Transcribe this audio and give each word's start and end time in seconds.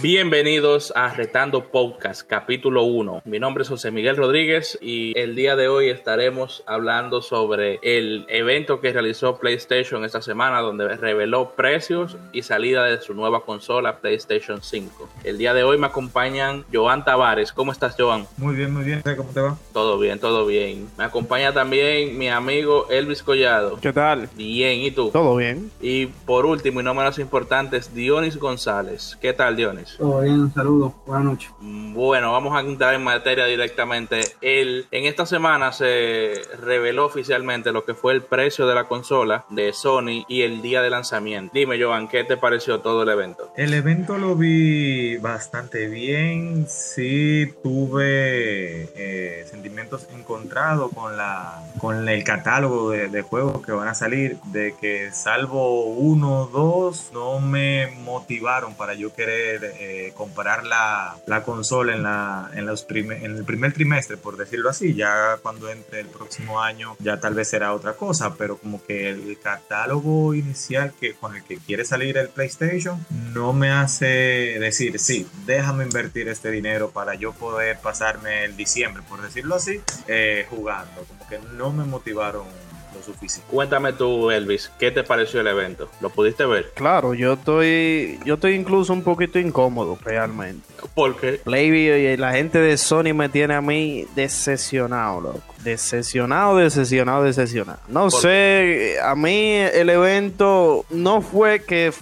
Bienvenidos 0.00 0.92
a 0.94 1.12
Retando 1.12 1.72
Podcast, 1.72 2.22
capítulo 2.24 2.84
1. 2.84 3.22
Mi 3.24 3.40
nombre 3.40 3.62
es 3.62 3.68
José 3.68 3.90
Miguel 3.90 4.16
Rodríguez 4.16 4.78
y 4.80 5.18
el 5.18 5.34
día 5.34 5.56
de 5.56 5.66
hoy 5.66 5.90
estaremos 5.90 6.62
hablando 6.66 7.20
sobre 7.20 7.80
el 7.82 8.24
evento 8.28 8.80
que 8.80 8.92
realizó 8.92 9.38
PlayStation 9.38 10.04
esta 10.04 10.22
semana, 10.22 10.60
donde 10.60 10.86
reveló 10.96 11.50
precios 11.56 12.16
y 12.32 12.42
salida 12.42 12.84
de 12.84 13.00
su 13.00 13.12
nueva 13.12 13.40
consola 13.44 13.98
PlayStation 13.98 14.62
5. 14.62 15.08
El 15.24 15.36
día 15.36 15.52
de 15.52 15.64
hoy 15.64 15.78
me 15.78 15.88
acompañan 15.88 16.64
Joan 16.72 17.04
Tavares. 17.04 17.50
¿Cómo 17.50 17.72
estás, 17.72 17.96
Joan? 17.98 18.24
Muy 18.36 18.54
bien, 18.54 18.72
muy 18.72 18.84
bien. 18.84 19.02
¿Cómo 19.16 19.30
te 19.30 19.40
va? 19.40 19.58
Todo 19.72 19.98
bien, 19.98 20.20
todo 20.20 20.46
bien. 20.46 20.88
Me 20.96 21.02
acompaña 21.02 21.52
también 21.52 22.16
mi 22.16 22.28
amigo 22.28 22.86
Elvis 22.88 23.24
Collado. 23.24 23.80
¿Qué 23.80 23.92
tal? 23.92 24.28
Bien, 24.36 24.78
¿y 24.78 24.92
tú? 24.92 25.10
Todo 25.10 25.34
bien. 25.34 25.72
Y 25.80 26.06
por 26.06 26.46
último 26.46 26.80
y 26.80 26.84
no 26.84 26.94
menos 26.94 27.18
importante, 27.18 27.78
es 27.78 27.92
Dionis 27.92 28.36
González. 28.36 29.18
¿Qué 29.20 29.32
tal, 29.32 29.56
Dionis? 29.56 29.87
Todo 29.96 30.20
bien, 30.20 30.52
saludos, 30.52 30.92
buenas 31.06 31.24
noches. 31.24 31.50
Bueno, 31.60 32.32
vamos 32.32 32.56
a 32.56 32.60
entrar 32.60 32.94
en 32.94 33.02
materia 33.02 33.46
directamente. 33.46 34.20
El, 34.40 34.86
en 34.90 35.06
esta 35.06 35.26
semana 35.26 35.72
se 35.72 36.42
reveló 36.60 37.06
oficialmente 37.06 37.72
lo 37.72 37.84
que 37.84 37.94
fue 37.94 38.12
el 38.12 38.22
precio 38.22 38.66
de 38.66 38.74
la 38.74 38.84
consola 38.84 39.44
de 39.50 39.72
Sony 39.72 40.24
y 40.28 40.42
el 40.42 40.62
día 40.62 40.82
de 40.82 40.90
lanzamiento. 40.90 41.52
Dime, 41.54 41.82
Joan, 41.82 42.08
¿qué 42.08 42.24
te 42.24 42.36
pareció 42.36 42.80
todo 42.80 43.02
el 43.02 43.08
evento? 43.08 43.52
El 43.56 43.74
evento 43.74 44.18
lo 44.18 44.34
vi 44.36 45.16
bastante 45.16 45.88
bien. 45.88 46.66
Sí, 46.68 47.52
tuve 47.62 48.88
eh, 48.94 49.46
sentimientos 49.50 50.08
encontrados 50.12 50.92
con 50.94 51.16
la 51.16 51.64
con 51.80 52.08
el 52.08 52.24
catálogo 52.24 52.90
de, 52.90 53.08
de 53.08 53.22
juegos 53.22 53.64
que 53.64 53.72
van 53.72 53.88
a 53.88 53.94
salir. 53.94 54.36
De 54.52 54.74
que 54.80 55.10
salvo 55.12 55.84
uno 55.84 56.42
o 56.42 56.46
dos, 56.46 57.10
no 57.12 57.40
me 57.40 57.88
motivaron 58.04 58.74
para 58.74 58.94
yo 58.94 59.12
querer 59.14 59.77
eh, 59.78 60.12
comprar 60.16 60.64
la, 60.64 61.16
la, 61.26 61.42
consola 61.42 61.94
en, 61.94 62.02
la, 62.02 62.50
en, 62.54 62.66
los 62.66 62.86
en 62.90 63.36
el 63.36 63.44
primer 63.44 63.72
trimestre, 63.72 64.16
por 64.16 64.36
decirlo 64.36 64.70
así. 64.70 64.94
Ya 64.94 65.38
cuando 65.42 65.70
entre 65.70 66.00
el 66.00 66.06
próximo 66.06 66.60
año, 66.60 66.96
ya 66.98 67.20
tal 67.20 67.34
vez 67.34 67.48
será 67.48 67.72
otra 67.72 67.94
cosa, 67.94 68.34
pero 68.34 68.58
como 68.58 68.82
que 68.82 69.08
el 69.08 69.38
catálogo 69.38 70.34
inicial 70.34 70.92
que, 70.98 71.14
con 71.14 71.36
el 71.36 71.44
que 71.44 71.58
quiere 71.58 71.84
salir 71.84 72.18
el 72.18 72.28
PlayStation 72.28 73.04
no 73.32 73.52
me 73.52 73.70
hace 73.70 74.06
decir, 74.58 74.98
sí, 74.98 75.28
déjame 75.46 75.84
invertir 75.84 76.28
este 76.28 76.50
dinero 76.50 76.90
para 76.90 77.14
yo 77.14 77.32
poder 77.32 77.78
pasarme 77.78 78.44
el 78.44 78.56
diciembre, 78.56 79.02
por 79.08 79.22
decirlo 79.22 79.54
así, 79.54 79.80
eh, 80.06 80.46
jugando. 80.50 81.04
Como 81.04 81.28
que 81.28 81.38
no 81.56 81.72
me 81.72 81.84
motivaron 81.84 82.46
suficiente. 83.04 83.50
Cuéntame 83.50 83.92
tú, 83.92 84.30
Elvis, 84.30 84.70
¿qué 84.78 84.90
te 84.90 85.02
pareció 85.02 85.40
el 85.40 85.46
evento? 85.46 85.88
¿Lo 86.00 86.10
pudiste 86.10 86.46
ver? 86.46 86.72
Claro, 86.74 87.14
yo 87.14 87.34
estoy, 87.34 88.18
yo 88.24 88.34
estoy 88.34 88.54
incluso 88.54 88.92
un 88.92 89.02
poquito 89.02 89.38
incómodo, 89.38 89.98
realmente. 90.04 90.66
¿Por 90.94 91.16
qué? 91.16 91.40
y 91.46 92.16
la 92.16 92.32
gente 92.32 92.58
de 92.58 92.76
Sony 92.76 93.14
me 93.14 93.28
tiene 93.28 93.54
a 93.54 93.60
mí 93.60 94.06
decepcionado, 94.14 95.20
loco. 95.20 95.42
Decepcionado, 95.62 96.56
decepcionado, 96.56 97.24
decepcionado. 97.24 97.80
No 97.88 98.10
sé, 98.10 98.96
a 99.02 99.14
mí 99.14 99.54
el 99.54 99.90
evento 99.90 100.84
no 100.90 101.20
fue 101.20 101.62
que 101.64 101.92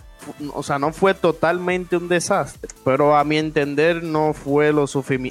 o 0.53 0.63
sea, 0.63 0.79
no 0.79 0.93
fue 0.93 1.15
totalmente 1.15 1.97
un 1.97 2.09
desastre, 2.09 2.69
pero 2.85 3.17
a 3.17 3.25
mi 3.25 3.39
entender 3.39 4.03
no 4.03 4.33
fue 4.33 4.73
lo, 4.73 4.87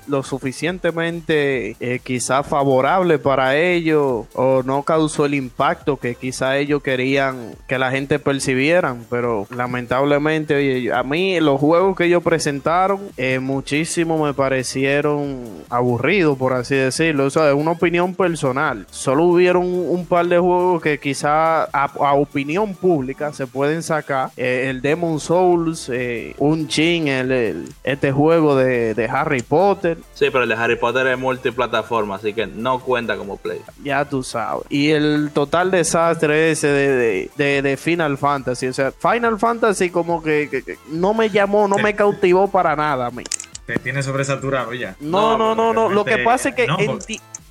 lo 0.07 0.23
suficientemente 0.23 1.75
eh, 1.79 1.99
favorable 2.47 3.19
para 3.19 3.55
ellos 3.57 4.25
o 4.33 4.63
no 4.63 4.83
causó 4.83 5.25
el 5.25 5.33
impacto 5.33 5.97
que 5.97 6.15
quizá 6.15 6.57
ellos 6.57 6.81
querían 6.81 7.55
que 7.67 7.77
la 7.77 7.91
gente 7.91 8.19
percibieran, 8.19 9.05
pero 9.09 9.47
lamentablemente 9.49 10.91
a 10.93 11.03
mí 11.03 11.39
los 11.39 11.59
juegos 11.59 11.95
que 11.95 12.05
ellos 12.05 12.23
presentaron 12.23 12.99
eh, 13.17 13.39
muchísimo 13.39 14.23
me 14.23 14.33
parecieron 14.33 15.45
aburridos, 15.69 16.37
por 16.37 16.53
así 16.53 16.75
decirlo, 16.75 17.25
o 17.25 17.29
sea, 17.29 17.49
es 17.49 17.55
una 17.55 17.71
opinión 17.71 18.15
personal. 18.15 18.85
Solo 18.89 19.25
hubieron 19.25 19.65
un 19.65 20.05
par 20.05 20.27
de 20.27 20.39
juegos 20.39 20.81
que 20.81 20.99
quizá 20.99 21.63
a, 21.63 22.13
opinión 22.13 22.75
pública 22.75 23.33
se 23.33 23.47
pueden 23.47 23.83
sacar. 23.83 24.31
Eh, 24.37 24.74
el 24.75 24.81
Demon 24.81 25.19
Souls, 25.19 25.89
eh, 25.89 26.35
un 26.37 26.67
chin, 26.67 27.07
el, 27.07 27.65
este 27.83 28.11
juego 28.11 28.55
de, 28.55 29.09
Harry 29.11 29.41
Potter. 29.41 29.97
Sí, 30.13 30.27
pero 30.31 30.43
el 30.43 30.49
de 30.49 30.55
Harry 30.55 30.75
Potter 30.75 31.07
es 31.07 31.17
multiplataforma, 31.17 32.15
así 32.15 32.33
que 32.33 32.45
no 32.45 32.79
cuenta 32.79 33.15
como 33.15 33.37
play. 33.37 33.61
Ya 33.83 34.03
tú 34.05 34.21
sabes. 34.21 34.65
Y 34.69 34.91
el 34.91 35.31
total 35.33 35.71
desastre 35.71 36.51
ese 36.51 36.67
de, 36.67 37.61
de, 37.61 37.77
Final 37.77 38.17
Fantasy. 38.17 38.67
O 38.67 38.73
sea, 38.73 38.91
Final 38.91 39.39
Fantasy 39.39 39.89
como 39.89 40.21
que, 40.21 40.77
no 40.89 41.13
me 41.13 41.29
llamó, 41.29 41.67
no 41.67 41.77
me 41.77 41.95
cautivó 41.95 42.49
para 42.49 42.75
nada 42.75 43.07
a 43.07 43.11
mí. 43.11 43.23
Te 43.65 43.79
tiene 43.79 44.03
sobresaturado 44.03 44.73
ya. 44.73 44.95
No, 44.99 45.37
no, 45.37 45.55
no, 45.55 45.73
no. 45.73 45.89
Lo 45.89 46.03
que 46.03 46.19
pasa 46.19 46.49
es 46.49 46.55
que 46.55 46.67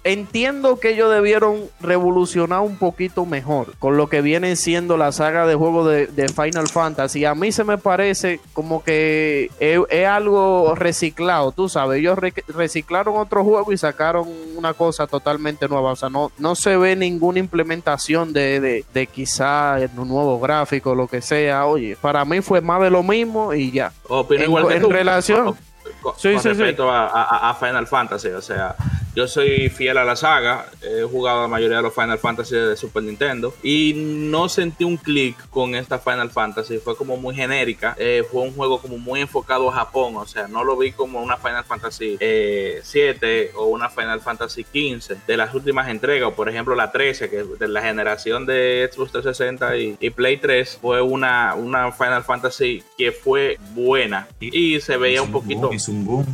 entiendo 0.04 0.78
que 0.78 0.90
ellos 0.90 1.10
debieron 1.10 1.62
revolucionar 1.80 2.60
un 2.60 2.76
poquito 2.76 3.24
mejor 3.24 3.74
con 3.78 3.96
lo 3.96 4.08
que 4.08 4.20
viene 4.20 4.54
siendo 4.54 4.98
la 4.98 5.12
saga 5.12 5.46
de 5.46 5.54
juegos 5.54 5.88
de, 5.88 6.28
Final 6.28 6.68
Fantasy. 6.68 7.24
A 7.24 7.34
mí 7.34 7.52
se 7.52 7.64
me 7.64 7.78
parece 7.78 8.40
como 8.52 8.82
que 8.82 9.50
es, 9.60 10.06
algo 10.06 10.74
reciclado, 10.74 11.52
tú 11.52 11.68
sabes. 11.68 12.00
Ellos 12.00 12.18
reciclaron 12.48 13.16
otro 13.16 13.44
juego 13.44 13.72
y 13.72 13.78
sacaron 13.78 14.28
una 14.56 14.74
cosa 14.74 15.06
totalmente 15.06 15.68
nueva. 15.68 15.92
O 15.92 15.96
sea, 15.96 16.10
no, 16.10 16.30
no 16.38 16.54
se 16.54 16.76
ve 16.76 16.96
ninguna 16.96 17.38
implementación 17.38 18.32
de, 18.32 18.60
de, 18.60 18.84
de 18.92 19.06
quizá 19.06 19.76
un 19.96 20.08
nuevo 20.08 20.38
gráfico, 20.38 20.94
lo 20.94 21.06
que 21.06 21.22
sea. 21.22 21.66
Oye, 21.66 21.96
para 22.00 22.24
mí 22.24 22.40
fue 22.42 22.60
más 22.60 22.82
de 22.82 22.90
lo 22.90 23.02
mismo 23.02 23.54
y 23.54 23.70
ya. 23.70 23.92
en, 24.30 24.90
relación. 24.90 25.56
Con, 26.02 26.14
respecto 26.22 26.90
a 26.90 27.56
Final 27.58 27.86
Fantasy, 27.86 28.28
o 28.28 28.42
sea, 28.42 28.76
yo 29.14 29.28
soy 29.28 29.68
fiel 29.68 29.96
a 29.98 30.04
la 30.04 30.16
saga, 30.16 30.66
he 30.82 31.02
jugado 31.02 31.42
la 31.42 31.48
mayoría 31.48 31.76
de 31.76 31.82
los 31.82 31.94
Final 31.94 32.18
Fantasy 32.18 32.56
de 32.56 32.76
Super 32.76 33.02
Nintendo 33.02 33.54
y 33.62 33.92
no 33.94 34.48
sentí 34.48 34.84
un 34.84 34.96
clic 34.96 35.36
con 35.50 35.74
esta 35.74 35.98
Final 35.98 36.30
Fantasy, 36.30 36.78
fue 36.78 36.96
como 36.96 37.16
muy 37.16 37.34
genérica, 37.34 37.94
eh, 37.98 38.24
fue 38.30 38.42
un 38.42 38.54
juego 38.54 38.80
como 38.80 38.98
muy 38.98 39.20
enfocado 39.20 39.68
a 39.68 39.72
Japón, 39.72 40.16
o 40.16 40.26
sea, 40.26 40.48
no 40.48 40.64
lo 40.64 40.76
vi 40.76 40.92
como 40.92 41.22
una 41.22 41.36
Final 41.36 41.64
Fantasy 41.64 42.16
7 42.18 42.82
eh, 43.22 43.52
o 43.56 43.66
una 43.66 43.88
Final 43.88 44.20
Fantasy 44.20 44.64
15 44.64 45.16
de 45.26 45.36
las 45.36 45.54
últimas 45.54 45.88
entregas, 45.88 46.28
o 46.28 46.34
por 46.34 46.48
ejemplo 46.48 46.74
la 46.74 46.90
13, 46.90 47.30
que 47.30 47.44
de 47.44 47.68
la 47.68 47.82
generación 47.82 48.46
de 48.46 48.88
Xbox 48.92 49.12
360 49.12 49.76
y, 49.76 50.10
Play 50.14 50.36
3 50.36 50.78
fue 50.80 51.02
una, 51.02 51.54
una 51.56 51.90
Final 51.90 52.22
Fantasy 52.22 52.84
que 52.96 53.10
fue 53.10 53.58
buena 53.74 54.28
y, 54.40 54.80
se 54.80 54.96
veía 54.96 55.22
un 55.22 55.32
poquito 55.32 55.70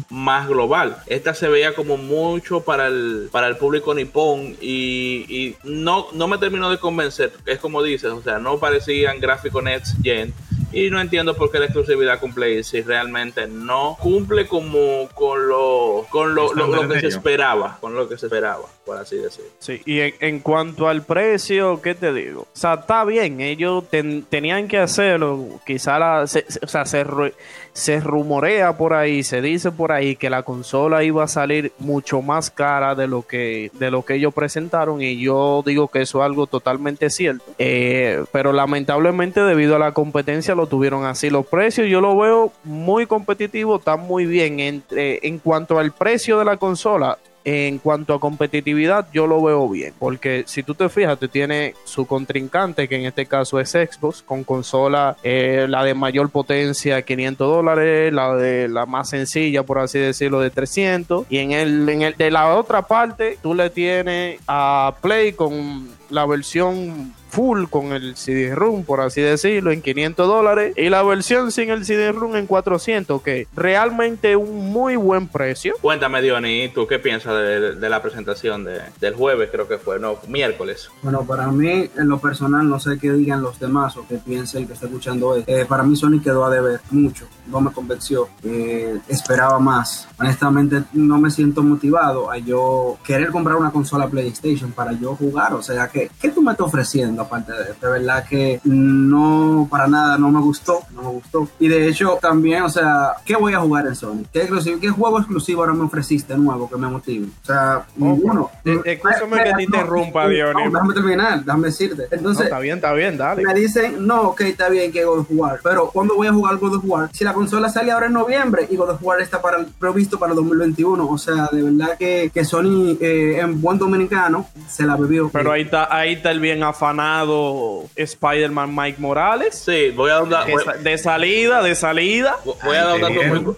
más 0.09 0.49
global. 0.49 0.99
Esta 1.07 1.35
se 1.35 1.49
veía 1.49 1.75
como 1.75 1.97
mucho 1.97 2.61
para 2.71 2.87
el, 2.87 3.29
para 3.33 3.49
el 3.49 3.57
público 3.57 3.93
nipón 3.93 4.57
y, 4.61 5.57
no, 5.65 6.07
no 6.13 6.29
me 6.29 6.39
terminó 6.39 6.71
de 6.71 6.79
convencer. 6.79 7.33
Es 7.45 7.59
como 7.59 7.83
dices, 7.83 8.13
o 8.13 8.23
sea, 8.23 8.39
no 8.39 8.61
parecían 8.61 9.19
gráficos 9.19 9.61
Next 9.61 9.97
Gen 10.05 10.33
y 10.71 10.89
no 10.89 11.01
entiendo 11.01 11.35
por 11.35 11.51
qué 11.51 11.59
la 11.59 11.65
exclusividad 11.65 12.21
cumple 12.21 12.63
si 12.63 12.83
realmente 12.83 13.49
no 13.49 13.97
cumple 14.01 14.47
como 14.47 15.09
con 15.15 15.49
lo 15.49 16.07
con 16.11 16.37
lo, 16.37 16.49
que 16.89 17.01
se 17.01 17.09
esperaba 17.09 17.79
con 17.81 17.97
lo 17.97 18.09
que 18.09 18.17
se 18.17 18.27
esperaba 18.27 18.67
así 18.99 19.17
decirlo 19.17 19.51
sí 19.59 19.81
y 19.85 20.01
en, 20.01 20.41
cuanto 20.41 20.89
al 20.89 21.03
precio 21.03 21.81
qué 21.83 21.95
te 21.95 22.13
digo 22.13 22.43
o 22.43 22.47
sea 22.53 22.75
está 22.75 23.05
bien 23.05 23.41
ellos 23.41 23.85
tenían 24.29 24.69
que 24.69 24.79
hacerlo 24.79 25.61
quizá 25.67 25.99
la, 25.99 26.27
se, 26.27 26.45
o 26.63 26.67
sea 26.67 26.85
se, 26.85 28.01
rumorea 28.01 28.77
por 28.77 28.95
ahí 28.95 29.23
se 29.23 29.41
dice 29.41 29.71
por 29.71 29.93
ahí 29.93 30.17
que 30.17 30.31
la 30.31 30.43
consola 30.43 31.05
iba 31.05 31.25
a 31.25 31.29
salir 31.29 31.73
mucho 31.79 32.23
más 32.23 32.51
cara 32.51 32.95
de 32.95 33.07
lo 33.07 33.23
que 33.23 33.71
de 33.75 33.91
lo 33.91 34.05
que 34.05 34.15
ellos 34.15 34.35
presentaron 34.35 35.03
y 35.03 35.21
yo 35.21 35.63
digo 35.65 35.89
que 35.89 36.03
eso 36.03 36.19
es 36.19 36.25
algo 36.25 36.47
totalmente 36.47 37.11
cierto 37.11 37.45
eh, 37.59 38.25
pero 38.33 38.53
lamentablemente 38.53 39.41
debido 39.43 39.77
a 39.77 39.79
la 39.79 39.93
competencia 39.93 40.55
lo 40.55 40.67
tuvieron 40.67 41.05
así. 41.05 41.31
Los 41.31 41.47
precios 41.47 41.89
yo 41.89 42.01
lo 42.01 42.17
veo 42.17 42.53
muy 42.65 43.07
competitivo, 43.07 43.77
están 43.77 44.01
muy 44.01 44.27
bien. 44.27 44.83
En 44.91 45.39
cuanto 45.39 45.79
al 45.79 45.93
precio 45.93 46.39
de 46.39 46.45
la 46.45 46.57
consola, 46.57 47.19
en 47.51 47.79
cuanto 47.79 48.15
a 48.15 48.21
competitividad, 48.21 49.09
yo 49.13 49.27
lo 49.27 49.43
veo 49.43 49.69
bien, 49.69 49.93
porque 49.99 50.45
si 50.47 50.63
tú 50.63 50.75
te 50.75 50.89
fijas, 50.89 51.19
te 51.19 51.27
tiene 51.27 51.75
su 51.85 52.07
contrincante, 52.07 52.89
que 52.89 52.95
en 52.95 53.07
este 53.07 53.27
caso 53.27 53.59
es 53.59 53.71
Xbox, 53.71 54.23
con 54.23 54.45
consola, 54.45 55.17
eh, 55.25 55.67
la 55.69 55.83
de 55.83 55.95
mayor 55.95 56.31
potencia, 56.31 57.03
500 57.03 57.49
dólares, 57.49 58.13
la 58.13 58.37
de 58.37 58.69
la 58.69 58.87
más 58.87 59.09
sencilla, 59.09 59.65
por 59.65 59.81
así 59.81 59.99
decirlo, 59.99 60.39
de 60.39 60.51
300, 60.51 61.27
y 61.29 61.39
en 61.39 61.51
el, 61.51 61.89
en 61.89 62.03
el 62.03 62.17
de 62.17 62.31
la 62.31 62.55
otra 62.55 62.83
parte, 62.83 63.37
tú 63.43 63.55
le 63.55 63.69
tienes 63.71 64.41
a 64.47 64.95
Play 65.01 65.33
con 65.33 65.89
la 66.11 66.27
versión 66.27 67.15
full 67.31 67.67
con 67.71 67.93
el 67.93 68.17
CD-ROOM, 68.17 68.85
por 68.85 69.01
así 69.01 69.21
decirlo, 69.21 69.71
en 69.71 69.83
500 69.83 70.27
dólares 70.27 70.75
y 70.77 70.89
la 70.89 71.03
versión 71.03 71.53
sin 71.53 71.71
el 71.71 71.85
CD-ROOM 71.85 72.37
en 72.37 72.47
400, 72.47 73.23
que 73.23 73.47
realmente 73.55 74.37
un 74.37 74.71
muy 74.73 74.97
buen 74.97 75.29
precio. 75.29 75.75
Cuéntame, 75.81 76.21
Diony, 76.21 76.71
¿tú 76.75 76.87
qué 76.87 76.99
piensas 76.99 77.35
de, 77.35 77.89
la 77.89 78.03
presentación 78.03 78.65
de, 78.65 78.81
del 79.01 79.15
jueves, 79.15 79.49
creo 79.51 79.67
que 79.67 79.79
fue, 79.79 79.99
no, 79.99 80.17
miércoles? 80.29 80.91
Bueno, 81.03 81.25
para 81.25 81.47
mí, 81.49 81.89
en 81.97 82.09
lo 82.09 82.19
personal, 82.19 82.69
no 82.69 82.79
sé 82.79 82.99
qué 82.99 83.13
digan 83.13 83.43
los 83.43 83.59
demás 83.59 83.97
o 83.97 84.07
qué 84.07 84.17
piense 84.17 84.59
el 84.59 84.67
que 84.67 84.75
está 84.75 84.87
escuchando 84.87 85.29
hoy. 85.29 85.45
Eh, 85.47 85.65
para 85.69 85.83
mí, 85.83 85.97
Sony 85.97 86.21
quedó 86.23 86.45
a 86.45 86.51
deber 86.51 86.81
mucho, 86.91 87.27
no 87.47 87.61
me 87.61 87.73
convenció, 87.73 88.29
eh, 88.43 88.99
esperaba 89.09 89.59
más. 89.59 90.09
Honestamente, 90.19 90.83
no 90.93 91.19
me 91.19 91.31
siento 91.31 91.63
motivado 91.63 92.31
a 92.31 92.39
yo 92.39 92.99
querer 93.05 93.29
comprar 93.31 93.57
una 93.57 93.71
consola 93.71 94.09
PlayStation 94.09 94.73
para 94.73 94.93
yo 94.93 95.15
jugar, 95.15 95.55
o 95.55 95.63
sea, 95.63 95.89
¿qué, 96.09 96.11
qué 96.21 96.29
tú 96.31 96.43
me 96.43 96.53
estás 96.53 96.67
ofreciendo? 96.67 97.23
aparte 97.23 97.53
de, 97.53 97.65
de 97.81 97.89
verdad 97.89 98.25
que 98.29 98.61
no, 98.65 99.67
para 99.71 99.87
nada, 99.87 100.19
no 100.19 100.31
me 100.31 100.41
gustó, 100.41 100.81
no 100.95 101.03
me 101.03 101.09
gustó. 101.09 101.49
Y 101.59 101.69
de 101.69 101.89
hecho, 101.89 102.19
también, 102.21 102.63
o 102.63 102.69
sea, 102.69 103.15
¿qué 103.25 103.37
voy 103.37 103.55
a 103.55 103.61
jugar 103.61 103.87
en 103.87 103.95
Sony? 103.95 104.23
¿Qué, 104.33 104.49
¿Qué 104.81 104.89
juego 104.89 105.19
exclusivo 105.19 105.63
ahora 105.63 105.75
me 105.75 105.85
ofreciste 105.85 106.37
nuevo 106.37 106.69
que 106.69 106.77
me 106.77 106.89
motive? 106.89 107.27
O 107.43 107.47
sea, 107.47 107.85
ninguno. 107.97 108.51
Eh, 108.65 108.81
escúchame 108.85 109.43
que 109.45 109.53
te 109.55 109.63
interrumpa, 109.63 110.29
Dionio. 110.29 110.71
déjame 110.71 110.95
terminar, 110.95 111.45
déjame 111.45 111.69
decirte. 111.69 112.07
Entonces, 112.11 112.45
está 112.45 112.59
bien, 112.59 112.77
está 112.77 112.93
bien, 112.93 113.17
dale. 113.17 113.43
Me 113.43 113.55
dicen, 113.55 114.07
no, 114.07 114.23
ok, 114.31 114.41
está 114.43 114.69
bien 114.69 114.93
que 114.93 115.05
God 115.05 115.21
of 115.21 115.29
War, 115.31 115.61
pero 115.63 115.91
¿cuándo 115.91 116.17
voy 116.17 116.27
a 116.27 116.33
jugar 116.33 116.57
God 116.57 116.77
of 116.77 116.85
War? 116.87 117.11
Si 117.13 117.25
la 117.25 117.33
consola 117.33 117.69
sale 117.69 117.93
ahora 117.93 118.07
en 118.07 118.13
noviembre 118.13 118.67
y 118.71 118.77
God 118.77 118.91
of 118.91 119.03
War 119.03 119.21
está 119.21 119.41
para, 119.41 119.65
previsto 119.79 120.19
para 120.19 120.33
el 120.33 120.37
2021, 120.37 121.09
o 121.09 121.19
sea, 121.19 121.49
de 121.53 121.63
verdad 121.63 121.97
que, 121.99 122.31
que 122.33 122.45
Sony 122.45 122.97
eh, 123.01 123.39
en 123.41 123.61
buen 123.61 123.79
dominicano 123.79 124.47
se 124.69 124.85
la 124.85 124.97
bebió. 124.97 125.31
Pero 125.33 125.53
ahí 125.53 125.63
está, 125.63 125.90
ahí 125.91 126.15
está 126.15 126.31
el 126.31 126.41
bien 126.41 126.63
afanado 126.63 127.85
Spider-Man 127.97 128.75
Mike 128.75 129.01
Morales. 129.01 129.55
Sí, 129.55 129.91
voy 129.91 130.11
a 130.11 130.15
dar 130.15 130.23
un 130.23 130.31
dato. 130.31 130.51
De 130.81 130.99
salida, 130.99 131.63
de 131.63 131.75
salida. 131.75 132.37
Voy 132.45 132.77
a 132.77 132.85
dar 132.85 132.95
un 132.95 133.01
dato 133.01 133.23
muy, 133.23 133.55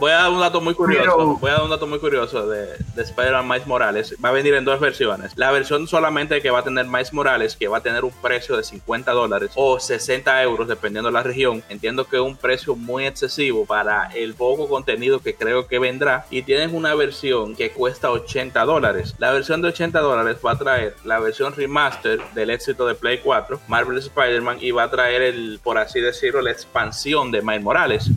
voy 0.00 0.10
a 0.10 0.14
dar 0.14 0.30
un 0.30 0.40
dato 0.40 0.60
muy 0.60 0.74
curioso. 0.74 1.36
Voy 1.40 1.50
a 1.50 1.54
dar 1.54 1.62
un 1.62 1.70
dato 1.70 1.86
muy 1.86 1.98
curioso 1.98 2.48
de, 2.48 2.66
de 2.94 3.02
Spider-Man 3.02 3.48
Mike 3.48 3.66
Morales. 3.66 4.16
Va 4.24 4.30
a 4.30 4.32
venir 4.32 4.54
en 4.54 4.64
dos 4.64 4.80
versiones. 4.80 5.32
La 5.36 5.50
versión 5.50 5.86
solamente 5.86 6.40
que 6.40 6.50
va 6.50 6.60
a 6.60 6.64
tener 6.64 6.86
Mike 6.86 7.10
Morales, 7.12 7.56
que 7.56 7.68
va 7.68 7.78
a 7.78 7.82
tener 7.82 8.04
un 8.04 8.12
precio 8.12 8.56
de 8.56 8.64
50 8.64 9.12
dólares 9.12 9.50
o 9.54 9.78
60 9.78 10.42
euros, 10.42 10.68
dependiendo 10.68 11.08
de 11.08 11.14
la 11.14 11.22
región. 11.22 11.62
Entiendo 11.68 12.06
que 12.06 12.16
es 12.16 12.22
un 12.22 12.36
precio 12.36 12.74
muy 12.76 13.06
excesivo 13.06 13.66
para 13.66 14.10
el 14.14 14.34
poco 14.34 14.68
contenido 14.68 15.20
que 15.20 15.34
creo 15.34 15.66
que 15.66 15.78
vendrá. 15.78 16.26
Y 16.30 16.42
tienen 16.42 16.74
una 16.74 16.94
versión 16.94 17.54
que 17.54 17.70
cuesta 17.70 18.10
80 18.10 18.64
dólares. 18.64 19.14
La 19.18 19.32
versión 19.32 19.62
de 19.62 19.68
80 19.68 20.00
dólares 20.00 20.38
va 20.44 20.52
a 20.52 20.58
traer 20.58 20.96
la 21.04 21.18
versión 21.20 21.54
remaster 21.74 22.20
del 22.34 22.50
éxito 22.50 22.86
de 22.86 22.94
Play 22.94 23.18
4, 23.18 23.60
Marvel 23.66 23.98
Spider-Man, 23.98 24.58
y 24.60 24.70
va 24.70 24.84
a 24.84 24.90
traer 24.90 25.22
el, 25.22 25.58
por 25.62 25.76
así 25.76 26.00
decirlo, 26.00 26.40
la 26.40 26.52
expansión 26.52 27.32
de 27.32 27.42
Miles 27.42 27.62
Morales. 27.62 28.10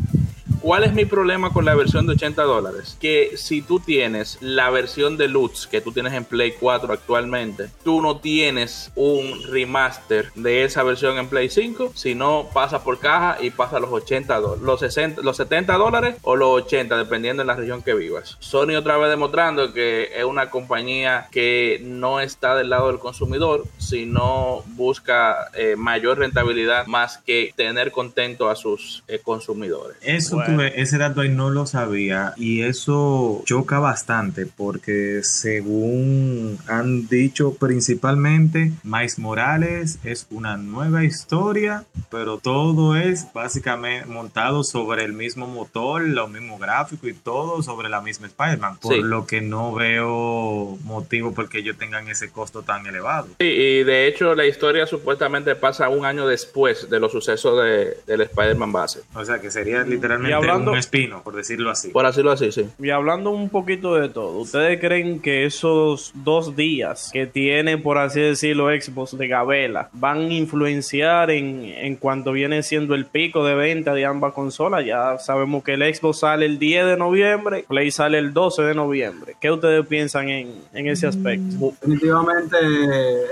¿Cuál 0.62 0.84
es 0.84 0.94
mi 0.94 1.06
problema 1.06 1.52
con 1.52 1.66
la 1.66 1.76
versión 1.76 2.08
de 2.08 2.14
80 2.14 2.44
dólares? 2.44 2.98
Que 3.00 3.38
si 3.38 3.62
tú 3.62 3.80
tienes 3.80 4.38
la 4.42 4.70
versión 4.70 5.18
de 5.18 5.28
Lutz 5.28 5.68
que 5.68 5.82
tú 5.82 5.92
tienes 5.92 6.14
en 6.14 6.26
Play 6.26 6.54
4 6.60 6.92
actualmente, 6.92 7.70
tú 7.84 8.02
no 8.02 8.18
tienes 8.18 8.92
un 8.96 9.44
remaster 9.44 10.32
de 10.36 10.64
esa 10.64 10.84
versión 10.84 11.18
en 11.18 11.28
Play 11.28 11.50
5, 11.50 11.92
sino 11.96 12.48
pasa 12.54 12.84
por 12.84 13.00
caja 13.00 13.38
y 13.42 13.52
pasa 13.52 13.80
los 13.80 13.92
80 13.92 14.40
los 14.62 14.80
60, 14.80 15.22
los 15.22 15.38
70 15.38 15.74
dólares 15.76 16.16
o 16.24 16.36
los 16.36 16.50
80, 16.64 16.98
dependiendo 16.98 17.44
de 17.44 17.48
la 17.48 17.56
región 17.56 17.82
que 17.82 17.94
vivas. 17.94 18.38
Sony 18.40 18.76
otra 18.78 18.98
vez 18.98 19.10
demostrando 19.10 19.74
que 19.74 20.12
es 20.16 20.24
una 20.24 20.50
compañía 20.50 21.28
que 21.32 21.82
no 21.84 22.20
está 22.20 22.56
del 22.56 22.70
lado 22.70 22.88
del 22.88 23.00
consumidor, 23.00 23.66
sino 23.78 24.64
busca 24.68 25.50
eh, 25.54 25.76
mayor 25.78 26.20
rentabilidad 26.20 26.88
más 26.88 27.18
que 27.20 27.54
tener 27.56 27.92
contento 27.92 28.50
a 28.50 28.56
sus 28.56 29.04
eh, 29.08 29.20
consumidores. 29.20 29.98
Eso 30.02 30.42
ese 30.76 30.98
dato 30.98 31.22
ahí 31.22 31.30
no 31.30 31.50
lo 31.50 31.66
sabía 31.66 32.34
y 32.38 32.62
eso 32.62 33.42
choca 33.46 33.80
bastante 33.80 34.46
porque 34.46 35.22
según 35.24 36.58
han 36.68 37.08
dicho 37.08 37.56
principalmente, 37.56 38.72
Mais 38.84 39.20
Morales 39.20 40.00
es 40.04 40.28
una 40.30 40.58
nueva 40.58 41.04
historia, 41.04 41.86
pero 42.10 42.38
todo 42.38 42.96
es 42.96 43.28
básicamente 43.34 44.08
montado 44.08 44.64
sobre 44.64 45.04
el 45.04 45.14
mismo 45.14 45.48
motor, 45.48 46.02
lo 46.02 46.28
mismo 46.28 46.58
gráfico 46.58 47.08
y 47.08 47.14
todo 47.14 47.62
sobre 47.64 47.90
la 47.90 48.02
misma 48.02 48.28
Spider-Man, 48.28 48.78
por 48.78 48.98
lo 48.98 49.26
que 49.26 49.42
no 49.42 49.74
veo 49.74 50.78
motivo 50.84 51.34
por 51.34 51.50
que 51.50 51.60
ellos 51.60 51.78
tengan 51.78 52.08
ese 52.08 52.30
costo 52.30 52.64
tan 52.64 52.86
elevado. 52.86 53.28
Sí, 53.40 53.46
y 53.46 53.84
de 53.84 54.08
hecho 54.08 54.36
la 54.36 54.46
historia 54.46 54.86
supuestamente 54.86 55.56
pasa 55.56 55.90
un 55.90 56.06
año 56.06 56.28
después 56.28 56.90
de 56.90 57.00
los 57.00 57.12
sucesos 57.12 57.64
de, 57.64 57.98
del 58.06 58.22
Spider-Man 58.22 58.72
base. 58.72 59.02
O 59.14 59.24
sea 59.26 59.40
que 59.40 59.52
sería 59.52 59.84
literalmente 59.84 60.37
hablando, 60.38 60.72
un 60.72 60.78
espino, 60.78 61.22
por 61.24 61.36
decirlo 61.36 61.70
así. 61.70 61.90
Por 61.90 62.06
decirlo 62.06 62.32
así, 62.32 62.52
sí. 62.52 62.68
Y 62.80 62.90
hablando 62.90 63.32
un 63.32 63.50
poquito 63.50 63.96
de 63.96 64.10
todo, 64.10 64.38
¿ustedes 64.40 64.80
creen 64.80 65.20
que 65.20 65.46
esos 65.46 66.12
dos 66.14 66.56
días 66.56 67.10
que 67.14 67.28
tiene, 67.28 67.78
por 67.78 67.98
así 67.98 68.22
decirlo, 68.22 68.68
Xbox 68.70 69.18
de 69.18 69.28
Gabela 69.28 69.90
van 69.94 70.20
a 70.30 70.34
influenciar 70.34 71.32
en, 71.32 71.66
en 71.66 71.96
cuanto 71.96 72.32
viene 72.32 72.64
siendo 72.64 72.96
el 72.96 73.06
pico 73.06 73.46
de 73.46 73.56
venta 73.56 73.94
de 73.94 74.06
ambas 74.06 74.34
consolas? 74.34 74.86
Ya 74.86 75.18
sabemos 75.20 75.64
que 75.64 75.74
el 75.74 75.96
Xbox 75.96 76.20
sale 76.20 76.46
el 76.46 76.60
10 76.60 76.86
de 76.86 76.98
noviembre, 76.98 77.66
Play 77.68 77.92
sale 77.92 78.18
el 78.18 78.34
12 78.34 78.64
de 78.64 78.76
noviembre. 78.76 79.36
¿Qué 79.40 79.52
ustedes 79.52 79.86
piensan 79.88 80.30
en, 80.30 80.54
en 80.74 80.88
ese 80.88 81.08
aspecto? 81.08 81.74
Definitivamente 81.82 82.58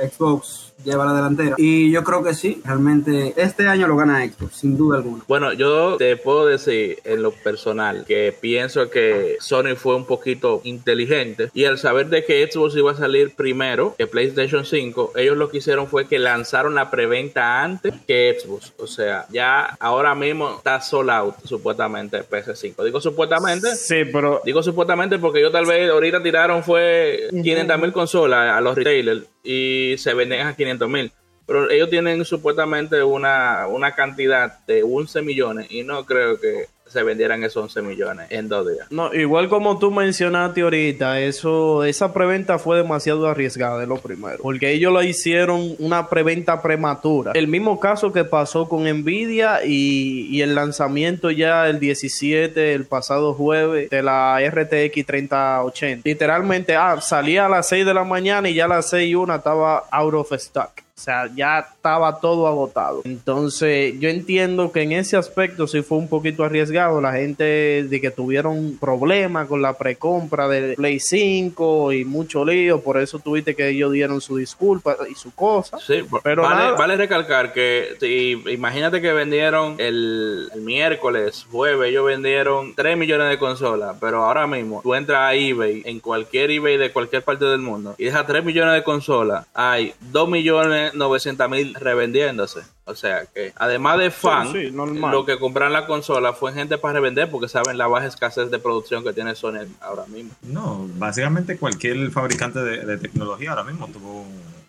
Xbox 0.10 0.75
lleva 0.86 1.06
la 1.06 1.14
delantera. 1.14 1.56
Y 1.58 1.92
yo 1.92 2.04
creo 2.04 2.24
que 2.24 2.34
sí, 2.34 2.62
realmente 2.64 3.34
este 3.36 3.68
año 3.68 3.88
lo 3.88 3.98
gana 3.98 4.26
Xbox, 4.26 4.56
sin 4.56 4.78
duda 4.78 4.98
alguna. 4.98 5.24
Bueno, 5.28 5.54
yo 5.54 5.98
te 5.98 6.16
puedo 6.18 6.46
decir 6.46 7.00
en 7.04 7.22
lo 7.22 7.32
personal 7.32 8.06
que 8.06 8.36
pienso 8.40 8.90
que 8.90 9.38
Sony 9.40 9.76
fue 9.76 9.96
un 9.96 10.06
poquito 10.06 10.62
inteligente 10.64 11.50
y 11.54 11.66
al 11.66 11.78
saber 11.78 12.08
de 12.08 12.24
que 12.24 12.50
Xbox 12.50 12.76
iba 12.76 12.92
a 12.92 12.96
salir 12.96 13.36
primero 13.36 13.96
que 13.98 14.08
PlayStation 14.08 14.66
5, 14.66 15.14
ellos 15.16 15.38
lo 15.38 15.50
que 15.50 15.58
hicieron 15.58 15.88
fue 15.88 16.08
que 16.08 16.20
lanzaron 16.20 16.76
la 16.76 16.92
preventa 16.92 17.64
antes 17.64 17.94
que 18.08 18.38
Xbox. 18.40 18.74
O 18.78 18.88
sea, 18.88 19.26
ya 19.30 19.76
ahora 19.80 20.16
mismo 20.16 20.56
está 20.58 20.82
sold 20.82 21.10
out 21.10 21.36
supuestamente 21.44 22.24
PS5. 22.24 22.84
Digo 22.84 23.02
supuestamente. 23.02 23.76
Sí, 23.76 24.06
pero... 24.12 24.42
Digo 24.46 24.62
supuestamente 24.62 25.18
porque 25.20 25.42
yo 25.42 25.52
tal 25.52 25.66
vez 25.66 25.90
ahorita 25.90 26.22
tiraron 26.22 26.64
fue 26.64 27.28
500 27.32 27.80
mil 27.80 27.92
consolas 27.92 28.52
a 28.52 28.62
los 28.62 28.76
retailers 28.76 29.24
y 29.46 29.96
se 29.98 30.14
venden 30.14 30.46
a 30.48 30.56
500 30.56 30.90
mil. 30.90 31.12
Pero 31.46 31.70
ellos 31.70 31.90
tienen 31.90 32.26
supuestamente 32.26 33.04
una, 33.04 33.68
una 33.68 33.92
cantidad 33.94 34.66
de 34.66 34.84
11 34.84 35.22
millones 35.22 35.68
y 35.70 35.84
no 35.84 36.06
creo 36.06 36.40
que 36.40 36.66
se 36.96 37.04
vendieran 37.04 37.44
esos 37.44 37.64
11 37.64 37.82
millones 37.82 38.28
en 38.30 38.48
dos 38.48 38.68
días. 38.72 38.88
No, 38.90 39.14
igual 39.14 39.50
como 39.50 39.78
tú 39.78 39.92
mencionaste 39.92 40.62
ahorita, 40.62 41.20
eso, 41.20 41.84
esa 41.84 42.14
preventa 42.14 42.58
fue 42.58 42.78
demasiado 42.78 43.28
arriesgada 43.28 43.80
de 43.80 43.86
lo 43.86 43.98
primero, 43.98 44.38
porque 44.42 44.72
ellos 44.72 44.94
lo 44.94 45.04
hicieron 45.04 45.76
una 45.80 46.08
preventa 46.08 46.62
prematura. 46.62 47.34
El 47.36 47.50
mismo 47.50 47.82
caso 47.82 48.14
que 48.14 48.24
pasó 48.24 48.70
con 48.70 48.86
Nvidia 48.86 49.66
y, 49.66 50.42
el 50.42 50.56
lanzamiento 50.56 51.32
ya 51.32 51.68
el 51.68 51.80
17, 51.80 52.74
el 52.74 52.86
pasado 52.86 53.34
jueves, 53.34 53.90
de 53.90 54.02
la 54.02 54.40
RTX 54.40 55.06
3080. 55.06 56.02
Literalmente, 56.08 56.76
ah, 56.76 57.02
salía 57.02 57.48
a 57.48 57.50
las 57.50 57.68
6 57.68 57.86
de 57.86 57.94
la 57.94 58.04
mañana 58.04 58.48
y 58.48 58.54
ya 58.54 58.66
a 58.66 58.70
las 58.70 58.90
6 58.90 59.10
y 59.10 59.16
una 59.16 59.36
estaba 59.36 59.84
out 59.92 60.14
of 60.14 60.32
stock. 60.34 60.72
O 60.98 61.02
sea, 61.02 61.30
ya 61.36 61.68
estaba 61.86 62.20
todo 62.20 62.48
agotado. 62.48 63.02
Entonces, 63.04 63.94
yo 64.00 64.10
entiendo 64.10 64.72
que 64.72 64.82
en 64.82 64.92
ese 64.92 65.18
aspecto 65.18 65.68
sí 65.68 65.84
fue 65.84 66.00
un 66.00 66.08
poquito 66.08 66.44
arriesgado. 66.44 67.00
La 67.00 67.14
gente 67.14 67.44
de 67.84 68.02
que 68.02 68.10
tuvieron 68.10 68.78
problemas 68.80 69.48
con 69.48 69.62
la 69.62 69.78
precompra 69.78 70.48
de 70.48 70.74
Play 70.74 71.00
5 71.00 71.94
y 71.94 72.04
mucho 72.04 72.44
lío. 72.44 72.82
Por 72.82 73.00
eso 73.00 73.20
tuviste 73.20 73.56
que 73.56 73.70
ellos 73.70 73.92
dieron 73.92 74.20
su 74.20 74.38
disculpa 74.38 74.98
y 75.08 75.14
su 75.14 75.32
cosa. 75.36 75.78
Sí, 75.78 76.04
pero 76.24 76.42
vale, 76.42 76.76
vale 76.76 76.98
recalcar 76.98 77.54
que 77.54 77.90
si, 78.00 78.32
imagínate 78.52 79.00
que 79.00 79.14
vendieron 79.14 79.76
el, 79.78 80.50
miércoles, 80.56 81.46
jueves, 81.52 81.90
ellos 81.90 82.08
vendieron 82.08 82.74
3 82.74 82.98
millones 82.98 83.30
de 83.30 83.38
consolas. 83.38 83.96
Pero 84.02 84.24
ahora 84.24 84.48
mismo 84.48 84.82
tú 84.82 84.96
entras 84.96 85.20
a 85.20 85.36
eBay, 85.36 85.84
en 85.86 86.00
cualquier 86.00 86.50
eBay 86.50 86.78
de 86.78 86.92
cualquier 86.92 87.22
parte 87.22 87.46
del 87.46 87.60
mundo, 87.60 87.94
y 88.00 88.06
dejas 88.06 88.26
3 88.26 88.44
millones 88.44 88.74
de 88.74 88.84
consolas. 88.84 89.46
Hay 89.54 89.94
2 90.12 90.28
millones 90.30 90.96
900 90.96 91.48
mil 91.48 91.75
revendiéndose. 91.80 92.62
O 92.86 92.96
sea 92.96 93.26
que, 93.26 93.52
además 93.56 93.98
de 94.00 94.12
fan, 94.12 94.54
lo 94.74 95.26
que 95.26 95.40
compran 95.40 95.74
la 95.74 95.88
consola 95.88 96.34
fue 96.34 96.54
gente 96.54 96.78
para 96.78 96.94
revender 96.94 97.30
porque 97.30 97.48
saben 97.48 97.78
la 97.78 97.88
baja 97.88 98.06
escasez 98.06 98.52
de 98.52 98.60
producción 98.60 99.04
que 99.04 99.14
tiene 99.14 99.36
Sony 99.36 99.66
ahora 99.82 100.06
mismo. 100.08 100.32
No, 100.44 100.88
básicamente 100.96 101.58
cualquier 101.58 102.12
fabricante 102.12 102.60
de, 102.60 102.98
tecnología 102.98 103.52
ahora 103.52 103.64
mismo 103.64 103.88
tuvo 103.88 104.26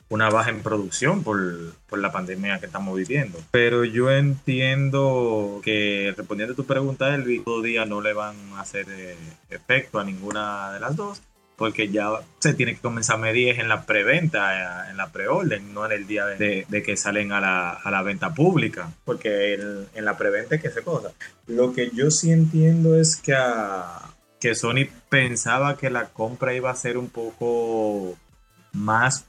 una 0.08 0.30
baja 0.30 0.50
en 0.50 0.62
producción 0.62 1.22
por, 1.22 1.38
la 1.92 2.12
pandemia 2.12 2.58
que 2.60 2.66
estamos 2.66 2.96
viviendo. 2.96 3.38
Pero 3.50 3.84
yo 3.84 4.10
entiendo 4.10 5.60
que 5.62 6.14
respondiendo 6.16 6.52
a 6.52 6.56
tu 6.56 6.64
pregunta, 6.64 7.14
el 7.14 7.42
todo 7.42 7.62
día 7.62 7.86
no 7.86 8.00
le 8.00 8.12
van 8.12 8.36
a 8.54 8.60
hacer 8.60 8.86
eh, 8.90 9.16
efecto 9.50 9.98
a 9.98 10.04
ninguna 10.04 10.72
de 10.72 10.80
las 10.80 10.96
dos 10.96 11.22
porque 11.56 11.88
ya 11.88 12.10
se 12.38 12.54
tiene 12.54 12.74
que 12.74 12.80
comenzar 12.80 13.16
a 13.16 13.20
medir 13.20 13.58
en 13.58 13.68
la 13.68 13.86
preventa, 13.86 14.90
en 14.90 14.96
la 14.96 15.10
preorden, 15.10 15.72
no 15.72 15.86
en 15.86 15.92
el 15.92 16.06
día 16.06 16.26
de, 16.26 16.66
que 16.84 16.96
salen 16.96 17.32
a 17.32 17.40
la, 17.40 17.70
a 17.70 17.90
la, 17.90 18.02
venta 18.02 18.34
pública, 18.34 18.92
porque 19.04 19.54
en, 19.94 20.04
la 20.04 20.18
preventa 20.18 20.56
es 20.56 20.62
que 20.62 20.70
se 20.70 20.82
cosa. 20.82 21.12
Lo 21.46 21.72
que 21.72 21.90
yo 21.94 22.10
sí 22.10 22.30
entiendo 22.30 22.98
es 22.98 23.16
que, 23.16 23.36
que 24.38 24.54
Sony 24.54 24.86
pensaba 25.08 25.76
que 25.76 25.90
la 25.90 26.08
compra 26.10 26.54
iba 26.54 26.70
a 26.70 26.76
ser 26.76 26.98
un 26.98 27.08
poco 27.08 28.16
más 28.72 29.24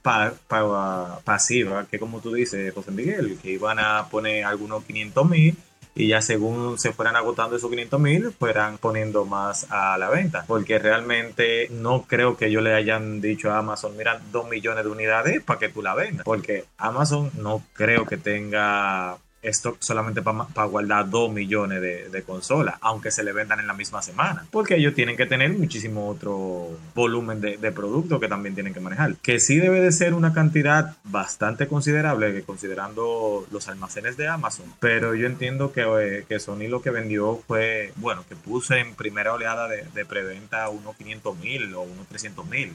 pasiva 1.23 1.85
que 1.89 1.99
como 1.99 2.19
tú 2.19 2.33
dices, 2.33 2.73
José 2.73 2.91
Miguel, 2.91 3.37
que 3.41 3.51
iban 3.51 3.79
a 3.79 4.07
poner 4.09 4.43
algunos 4.43 4.83
500 4.83 5.29
mil 5.29 5.57
y 5.97 6.07
ya 6.07 6.21
según 6.21 6.77
se 6.77 6.93
fueran 6.93 7.15
agotando 7.15 7.55
esos 7.55 7.69
500 7.69 7.99
mil, 7.99 8.31
fueran 8.31 8.77
poniendo 8.77 9.25
más 9.25 9.65
a 9.69 9.97
la 9.97 10.09
venta. 10.09 10.45
Porque 10.47 10.77
realmente 10.77 11.67
no 11.71 12.03
creo 12.03 12.37
que 12.37 12.47
ellos 12.47 12.63
le 12.63 12.75
hayan 12.75 13.19
dicho 13.19 13.51
a 13.51 13.57
Amazon, 13.57 13.97
mira, 13.97 14.21
2 14.31 14.47
millones 14.47 14.83
de 14.83 14.91
unidades 14.91 15.43
para 15.43 15.59
que 15.59 15.69
tú 15.69 15.81
la 15.81 15.95
vendas. 15.95 16.23
Porque 16.23 16.65
Amazon 16.77 17.31
no 17.35 17.63
creo 17.73 18.05
que 18.05 18.17
tenga 18.17 19.17
esto 19.41 19.77
solamente 19.79 20.21
para 20.21 20.67
guardar 20.67 21.09
2 21.09 21.31
millones 21.31 21.81
de, 21.81 22.23
consolas, 22.23 22.75
aunque 22.81 23.11
se 23.11 23.23
le 23.23 23.31
vendan 23.31 23.59
en 23.59 23.67
la 23.67 23.73
misma 23.73 24.01
semana, 24.01 24.45
porque 24.51 24.75
ellos 24.75 24.93
tienen 24.93 25.15
que 25.15 25.25
tener 25.25 25.53
muchísimo 25.53 26.09
otro 26.09 26.77
volumen 26.93 27.39
de, 27.39 27.57
de 27.57 27.71
producto 27.71 28.19
que 28.19 28.27
también 28.27 28.55
tienen 28.55 28.73
que 28.73 28.79
manejar, 28.79 29.15
que 29.17 29.39
sí 29.39 29.57
debe 29.57 29.79
de 29.79 29.91
ser 29.91 30.13
una 30.13 30.33
cantidad 30.33 30.97
bastante 31.03 31.67
considerable, 31.67 32.43
considerando 32.43 33.45
los 33.51 33.67
almacenes 33.67 34.17
de 34.17 34.27
Amazon, 34.27 34.65
pero 34.79 35.15
yo 35.15 35.27
entiendo 35.27 35.71
que, 35.71 35.81
eh, 35.81 36.25
que 36.27 36.39
Sony 36.39 36.67
lo 36.67 36.81
que 36.81 36.89
vendió 36.89 37.39
fue, 37.47 37.93
bueno, 37.97 38.25
que 38.27 38.35
puse 38.35 38.79
en 38.79 38.95
primera 38.95 39.33
oleada 39.33 39.67
de, 39.67 39.83
de 39.93 40.05
preventa 40.05 40.69
unos 40.69 40.95
500 40.97 41.37
mil 41.37 41.75
o 41.75 41.81
unos 41.81 42.07
300 42.07 42.45
mil 42.47 42.73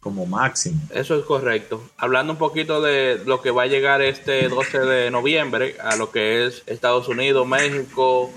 como 0.00 0.24
máximo. 0.24 0.80
Eso 0.94 1.14
es 1.16 1.24
correcto. 1.24 1.82
Hablando 1.98 2.32
un 2.32 2.38
poquito 2.38 2.80
de 2.80 3.20
lo 3.26 3.42
que 3.42 3.50
va 3.50 3.64
a 3.64 3.66
llegar 3.66 4.00
este 4.00 4.48
12 4.48 4.80
de 4.80 5.10
noviembre 5.10 5.76
a 5.82 5.96
lo 5.96 6.10
que 6.10 6.46
es 6.46 6.62
Estados 6.66 7.06
Unidos, 7.08 7.46
México, 7.46 8.30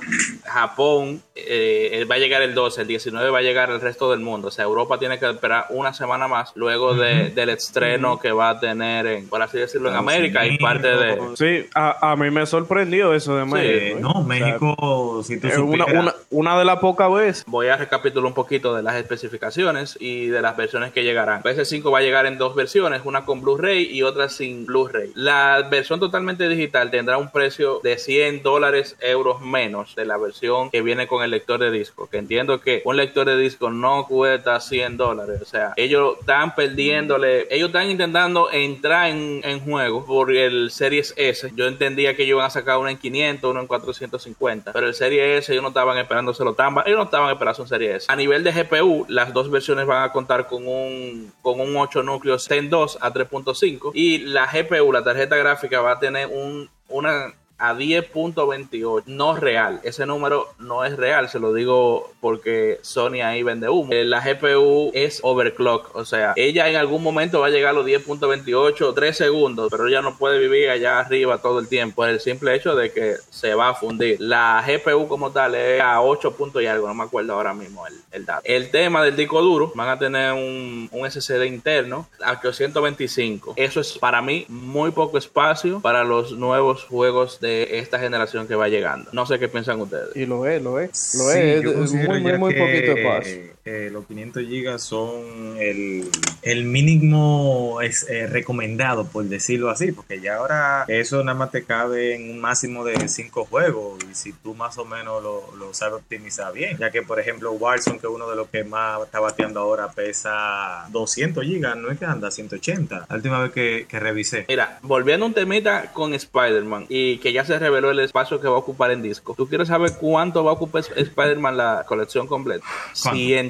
Japón, 0.44 1.22
eh, 1.36 2.06
va 2.10 2.16
a 2.16 2.18
llegar 2.20 2.42
el 2.42 2.54
12, 2.54 2.82
el 2.82 2.88
19 2.88 3.30
va 3.30 3.40
a 3.40 3.42
llegar 3.42 3.70
el 3.70 3.80
resto 3.80 4.12
del 4.12 4.20
mundo. 4.20 4.50
O 4.50 4.52
sea, 4.52 4.66
Europa 4.66 5.00
tiene 5.00 5.20
que 5.20 5.30
esperar 5.30 5.68
una 5.70 5.94
semana 5.94 6.28
más 6.28 6.52
luego 6.56 6.96
del 6.96 7.50
estreno 7.50 8.20
que 8.20 8.34
va 8.34 8.50
a 8.50 8.60
tener, 8.60 9.08
en, 9.08 9.30
por 9.30 9.42
así 9.42 9.58
decirlo, 9.58 9.90
en 9.90 9.96
América 9.96 10.46
y 10.46 10.58
parte 10.58 10.90
de... 10.90 11.18
Sí, 11.36 11.70
a, 11.74 12.16
mí 12.18 12.30
me 12.30 12.46
sorprendió 12.46 13.14
eso 13.14 13.38
de 13.38 13.46
México. 13.46 13.98
¿eh? 13.98 13.98
No, 14.02 14.22
México, 14.24 15.22
si 15.24 15.40
tú 15.40 15.48
una, 15.64 15.86
una, 15.86 16.14
una, 16.30 16.60
de 16.60 16.66
las 16.66 16.80
pocas 16.80 17.12
veces. 17.12 17.46
Voy 17.48 17.68
a 17.68 17.78
recapitular 17.78 18.26
un 18.26 18.34
poquito 18.34 18.76
de 18.76 18.84
las 18.84 18.96
especificaciones 18.96 19.98
y 20.00 20.28
de 20.28 20.42
las 20.42 20.58
versiones 20.58 20.92
que 20.92 21.04
llegarán. 21.24 21.44
PS5 21.44 21.94
va 21.94 22.00
a 22.00 22.02
llegar 22.02 22.26
en 22.26 22.38
dos 22.38 22.56
versiones, 22.56 23.02
una 23.06 23.26
con 23.26 23.42
Blu-ray 23.42 23.90
y 23.92 24.04
otra 24.04 24.30
sin 24.30 24.66
Blu-ray. 24.66 25.12
La 25.16 25.68
versión 25.70 26.00
totalmente 26.00 26.48
digital 26.48 26.92
tendrá 26.92 27.18
un 27.18 27.32
precio 27.32 27.80
de 27.84 27.98
100 27.98 28.44
dólares, 28.44 28.98
euros 29.00 29.42
menos 29.42 29.96
de 29.96 30.06
la 30.06 30.18
versión 30.18 30.70
que 30.70 30.82
viene 30.82 31.08
con 31.08 31.24
el 31.24 31.32
lector 31.32 31.60
de 31.60 31.72
disco. 31.72 32.10
Que 32.10 32.18
entiendo 32.18 32.60
que 32.60 32.82
un 32.86 32.98
lector 32.98 33.28
de 33.28 33.38
disco 33.38 33.70
no 33.70 34.06
cuesta 34.08 34.60
100 34.60 34.98
dólares. 34.98 35.42
O 35.42 35.46
sea, 35.46 35.74
ellos 35.78 36.18
están 36.20 36.56
perdiéndole, 36.56 37.48
ellos 37.50 37.68
están 37.68 37.90
intentando 37.90 38.52
entrar 38.52 39.10
en, 39.10 39.42
en 39.44 39.60
juego 39.62 40.06
por 40.06 40.36
el 40.36 40.72
Series 40.72 41.14
S. 41.18 41.52
Yo 41.56 41.68
entendía 41.68 42.16
que 42.16 42.24
ellos 42.24 42.36
iban 42.38 42.48
a 42.48 42.50
sacar 42.50 42.78
uno 42.78 42.90
en 42.90 42.98
500, 42.98 43.52
uno 43.52 43.62
en 43.62 43.68
450, 43.68 44.74
pero 44.74 44.88
el 44.88 44.94
Series 44.94 45.44
S 45.44 45.52
ellos 45.52 45.62
no 45.62 45.70
estaban 45.70 45.98
esperándoselo 45.98 46.54
tan 46.54 46.74
ellos 46.86 46.98
no 46.98 47.04
estaban 47.04 47.32
esperando 47.32 47.62
un 47.62 47.68
Series 47.68 47.96
S. 47.96 48.06
A 48.10 48.16
nivel 48.16 48.44
de 48.44 48.52
GPU, 48.52 49.06
las 49.08 49.34
dos 49.34 49.50
versiones 49.50 49.86
van 49.86 50.04
a 50.04 50.12
contar 50.12 50.48
con 50.48 50.68
un 50.68 51.13
con 51.42 51.60
un 51.60 51.76
8 51.76 52.04
núcleos 52.04 52.46
Zen 52.46 52.70
2 52.70 52.98
a 53.02 53.14
3.5 53.14 53.92
y 53.94 54.20
la 54.20 54.48
GPU, 54.48 54.92
la 54.92 55.04
tarjeta 55.04 55.36
gráfica 55.36 55.82
va 55.82 55.94
a 55.94 56.00
tener 56.00 56.28
un, 56.28 56.70
una 56.90 57.34
a 57.64 57.74
10.28. 57.74 59.04
No 59.06 59.38
real. 59.38 59.80
Ese 59.84 60.06
número 60.06 60.50
no 60.60 60.84
es 60.84 60.98
real. 60.98 61.30
Se 61.30 61.40
lo 61.40 61.54
digo 61.54 62.12
porque 62.20 62.80
Sony 62.82 63.22
ahí 63.24 63.42
vende 63.42 63.70
humo. 63.70 63.94
Eh, 63.94 64.04
la 64.04 64.20
GPU 64.20 64.92
es 64.94 65.22
overclock. 65.24 65.96
O 65.96 66.04
sea, 66.04 66.34
ella 66.36 66.68
en 66.68 66.76
algún 66.76 67.02
momento 67.02 67.40
va 67.40 67.48
a 67.48 67.52
llegar 67.52 67.70
a 67.70 67.74
los 67.74 67.86
10.28, 67.86 68.94
3 68.94 69.16
segundos. 69.16 69.70
Pero 69.72 69.88
ella 69.88 70.02
no 70.02 70.18
puede 70.18 70.40
vivir 70.40 70.70
allá 70.70 71.00
arriba 71.00 71.38
todo 71.38 71.60
el 71.60 71.70
tiempo. 71.70 71.96
Por 71.96 72.10
el 72.10 72.20
simple 72.20 72.54
hecho 72.54 72.76
de 72.76 72.92
que 72.92 73.16
se 73.30 73.56
va 73.56 73.70
a 73.70 73.76
fundir. 73.76 74.18
La 74.20 74.62
GPU 74.68 75.08
como 75.08 75.32
tal 75.32 75.56
es 75.56 75.80
a 75.80 76.02
8 76.02 76.36
puntos 76.36 76.62
y 76.62 76.66
algo. 76.66 76.90
No 76.90 76.94
me 76.94 77.04
acuerdo 77.04 77.32
ahora 77.32 77.54
mismo 77.54 77.88
el, 77.88 77.94
el 78.12 78.26
dato. 78.26 78.42
El 78.44 78.72
tema 78.72 79.02
del 79.06 79.16
disco 79.16 79.42
duro. 79.42 79.72
Van 79.74 79.88
a 79.88 79.98
tener 79.98 80.34
un, 80.34 80.90
un 80.92 81.10
SSD 81.10 81.46
interno 81.46 82.10
a 82.22 82.34
825. 82.34 83.54
Eso 83.56 83.80
es 83.80 83.98
para 83.98 84.22
mí 84.22 84.46
muy 84.50 84.92
poco 84.92 85.18
espacio 85.18 85.80
para 85.80 86.04
los 86.04 86.34
nuevos 86.34 86.84
juegos 86.84 87.40
de 87.40 87.53
esta 87.80 88.00
generación 88.00 88.48
que 88.48 88.56
va 88.56 88.68
llegando. 88.68 89.10
No 89.14 89.26
sé 89.26 89.40
qué 89.40 89.48
piensan 89.48 89.80
ustedes. 89.82 90.16
Y 90.16 90.26
lo 90.26 90.46
es, 90.48 90.62
lo 90.62 90.80
es. 90.80 91.16
Lo 91.16 91.32
es, 91.32 91.64
es 91.64 91.94
muy, 91.94 92.20
muy, 92.22 92.38
muy 92.38 92.54
poquito 92.56 92.92
espacio. 92.98 93.38
Eh, 93.66 93.90
los 93.94 94.06
500 94.08 94.44
gigas 94.44 94.84
son 94.84 95.56
el, 95.58 96.10
el 96.42 96.66
mínimo 96.66 97.80
es, 97.82 98.06
eh, 98.10 98.28
recomendado, 98.28 99.06
por 99.06 99.24
decirlo 99.24 99.70
así, 99.70 99.94
porque 99.94 100.20
ya 100.20 100.36
ahora 100.36 100.84
eso 100.90 101.24
nada 101.24 101.38
más 101.38 101.52
te 101.52 101.64
cabe 101.64 102.16
en 102.16 102.30
un 102.30 102.42
máximo 102.42 102.84
de 102.84 103.08
5 103.08 103.46
juegos 103.46 104.04
y 104.12 104.16
si 104.16 104.34
tú 104.34 104.54
más 104.54 104.78
o 104.78 104.84
menos 104.84 105.24
lo, 105.24 105.56
lo, 105.56 105.74
sabes 105.74 105.96
optimizar 105.96 106.52
bien, 106.52 106.78
ya 106.78 106.92
que 106.92 107.04
por 107.04 107.22
ejemplo 107.22 107.54
Warzone, 107.54 108.00
que 108.00 108.08
es 108.08 108.14
uno 108.14 108.30
de 108.30 108.36
los 108.36 108.50
que 108.50 108.66
más 108.66 109.02
está 109.02 109.22
bateando 109.22 109.62
ahora, 109.62 109.90
pesa 109.94 110.86
200 110.90 111.46
gigas, 111.46 111.78
no 111.78 111.90
es 111.90 111.98
que 111.98 112.04
anda 112.04 112.32
180, 112.32 113.06
la 113.10 113.16
última 113.16 113.40
vez 113.40 113.54
que, 113.54 113.86
que 113.88 113.98
revisé. 113.98 114.46
Mira, 114.50 114.80
volviendo 114.82 115.26
un 115.26 115.34
temita 115.34 115.94
con 115.94 116.14
Spider-Man 116.14 116.88
y 116.90 117.18
que 117.20 117.32
ya 117.32 117.46
se 117.46 117.58
reveló 117.58 117.92
el 117.92 118.00
espacio 118.00 118.42
que 118.42 118.48
va 118.50 118.56
a 118.56 118.60
ocupar 118.60 118.92
en 118.92 119.02
disco. 119.02 119.36
¿Tú 119.38 119.48
quieres 119.48 119.70
saber 119.70 119.94
cuánto 120.02 120.44
va 120.44 120.52
a 120.52 120.56
ocupar 120.56 120.84
Spider-Man 120.94 121.56
la 121.56 121.86
colección 121.88 122.28
completa? 122.28 122.66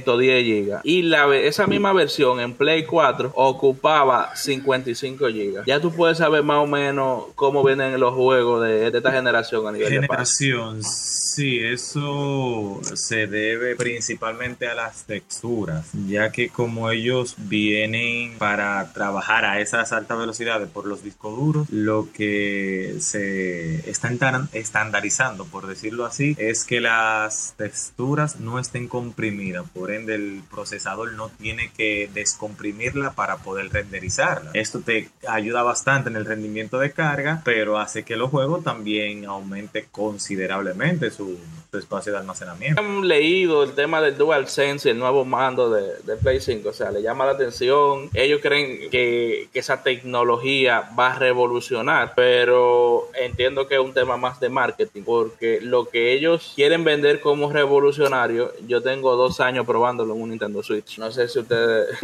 110 0.04 0.68
GB. 0.68 0.80
Y 0.84 1.04
la, 1.04 1.36
esa 1.36 1.68
misma 1.68 1.94
versión 1.94 2.40
en 2.40 2.54
Play 2.54 2.86
4 2.86 3.32
ocupaba 3.36 4.36
55 4.36 5.26
GB. 5.26 5.66
Ya 5.66 5.80
tú 5.80 5.92
puedes 5.92 6.18
saber 6.18 6.44
más 6.44 6.58
o 6.58 6.68
menos 6.68 7.26
cómo 7.36 7.64
vienen 7.64 8.00
los 8.00 8.14
juegos 8.14 8.64
de, 8.64 8.88
esta 8.88 9.12
generación 9.12 9.68
a 9.68 9.72
nivel 9.72 9.90
generación, 9.90 10.82
Sí, 10.84 11.58
eso 11.58 12.80
se 12.94 13.26
debe 13.26 13.76
principalmente 13.76 14.68
a 14.68 14.76
las 14.76 15.06
texturas, 15.06 15.88
ya 16.08 16.32
que 16.32 16.50
como 16.50 16.92
ellos 16.92 17.36
vienen 17.40 18.38
para 18.38 18.94
trabajar 18.94 19.44
a 19.44 19.60
esas 19.60 19.94
altas 19.94 20.20
velocidades 20.20 20.70
por 20.70 20.86
los 20.86 21.04
discos 21.04 21.36
duros, 21.36 21.68
lo 21.72 22.08
que 22.14 22.98
se 23.00 23.90
está 23.90 24.10
estandarizando, 24.54 25.46
por 25.46 25.66
decirlo 25.66 26.06
así, 26.06 26.36
es 26.38 26.66
que 26.66 26.82
las 26.82 27.56
texturas 27.58 28.40
no 28.40 28.60
estén 28.60 28.88
comprimidas, 28.88 29.66
ende 29.94 30.16
el 30.16 30.44
procesador 30.50 31.14
no 31.14 31.30
tiene 31.30 31.72
que 31.76 32.10
descomprimirla 32.14 33.12
para 33.12 33.38
poder 33.38 33.70
renderizarla. 33.72 34.52
Esto 34.54 34.82
te 34.82 35.10
ayuda 35.28 35.64
bastante 35.64 36.10
en 36.10 36.16
el 36.16 36.26
rendimiento 36.26 36.80
de 36.80 36.92
carga, 36.92 37.42
pero 37.46 37.80
hace 37.80 38.04
que 38.04 38.16
los 38.16 38.30
juegos 38.30 38.64
también 38.64 39.26
aumente 39.26 39.88
considerablemente 39.92 41.12
su 41.12 41.38
espacio 41.78 42.12
de 42.12 42.20
almacenamiento. 42.20 42.82
Han 42.82 43.08
leído 43.08 43.64
el 43.64 43.74
tema 43.74 44.02
del 44.02 44.18
DualSense 44.18 44.90
el 44.90 45.00
nuevo 45.00 45.26
mando 45.26 45.70
de, 45.70 45.98
de, 46.04 46.18
Play 46.18 46.40
5, 46.40 46.70
o 46.70 46.74
sea, 46.74 46.92
le 46.92 47.02
llama 47.02 47.26
la 47.26 47.32
atención. 47.32 48.10
Ellos 48.14 48.40
creen 48.42 48.90
que, 48.90 49.50
que, 49.52 49.60
esa 49.60 49.84
tecnología 49.84 50.90
va 50.98 51.14
a 51.14 51.20
revolucionar, 51.20 52.14
pero 52.16 53.10
entiendo 53.14 53.68
que 53.68 53.76
es 53.76 53.82
un 53.82 53.94
tema 53.94 54.18
más 54.18 54.40
de 54.40 54.50
marketing, 54.50 55.04
porque 55.04 55.60
lo 55.62 55.90
que 55.90 56.14
ellos 56.14 56.54
quieren 56.56 56.84
vender 56.84 57.22
como 57.22 57.52
revolucionario, 57.52 58.52
yo 58.68 58.82
tengo 58.82 59.16
dos 59.16 59.40
años 59.40 59.66
probándolo 59.84 60.16
en 60.16 60.22
un 60.22 60.30
Nintendo 60.30 60.64
Switch. 60.64 60.98
No 60.98 61.12
sé 61.12 61.28
si 61.28 61.40
ustedes... 61.40 61.98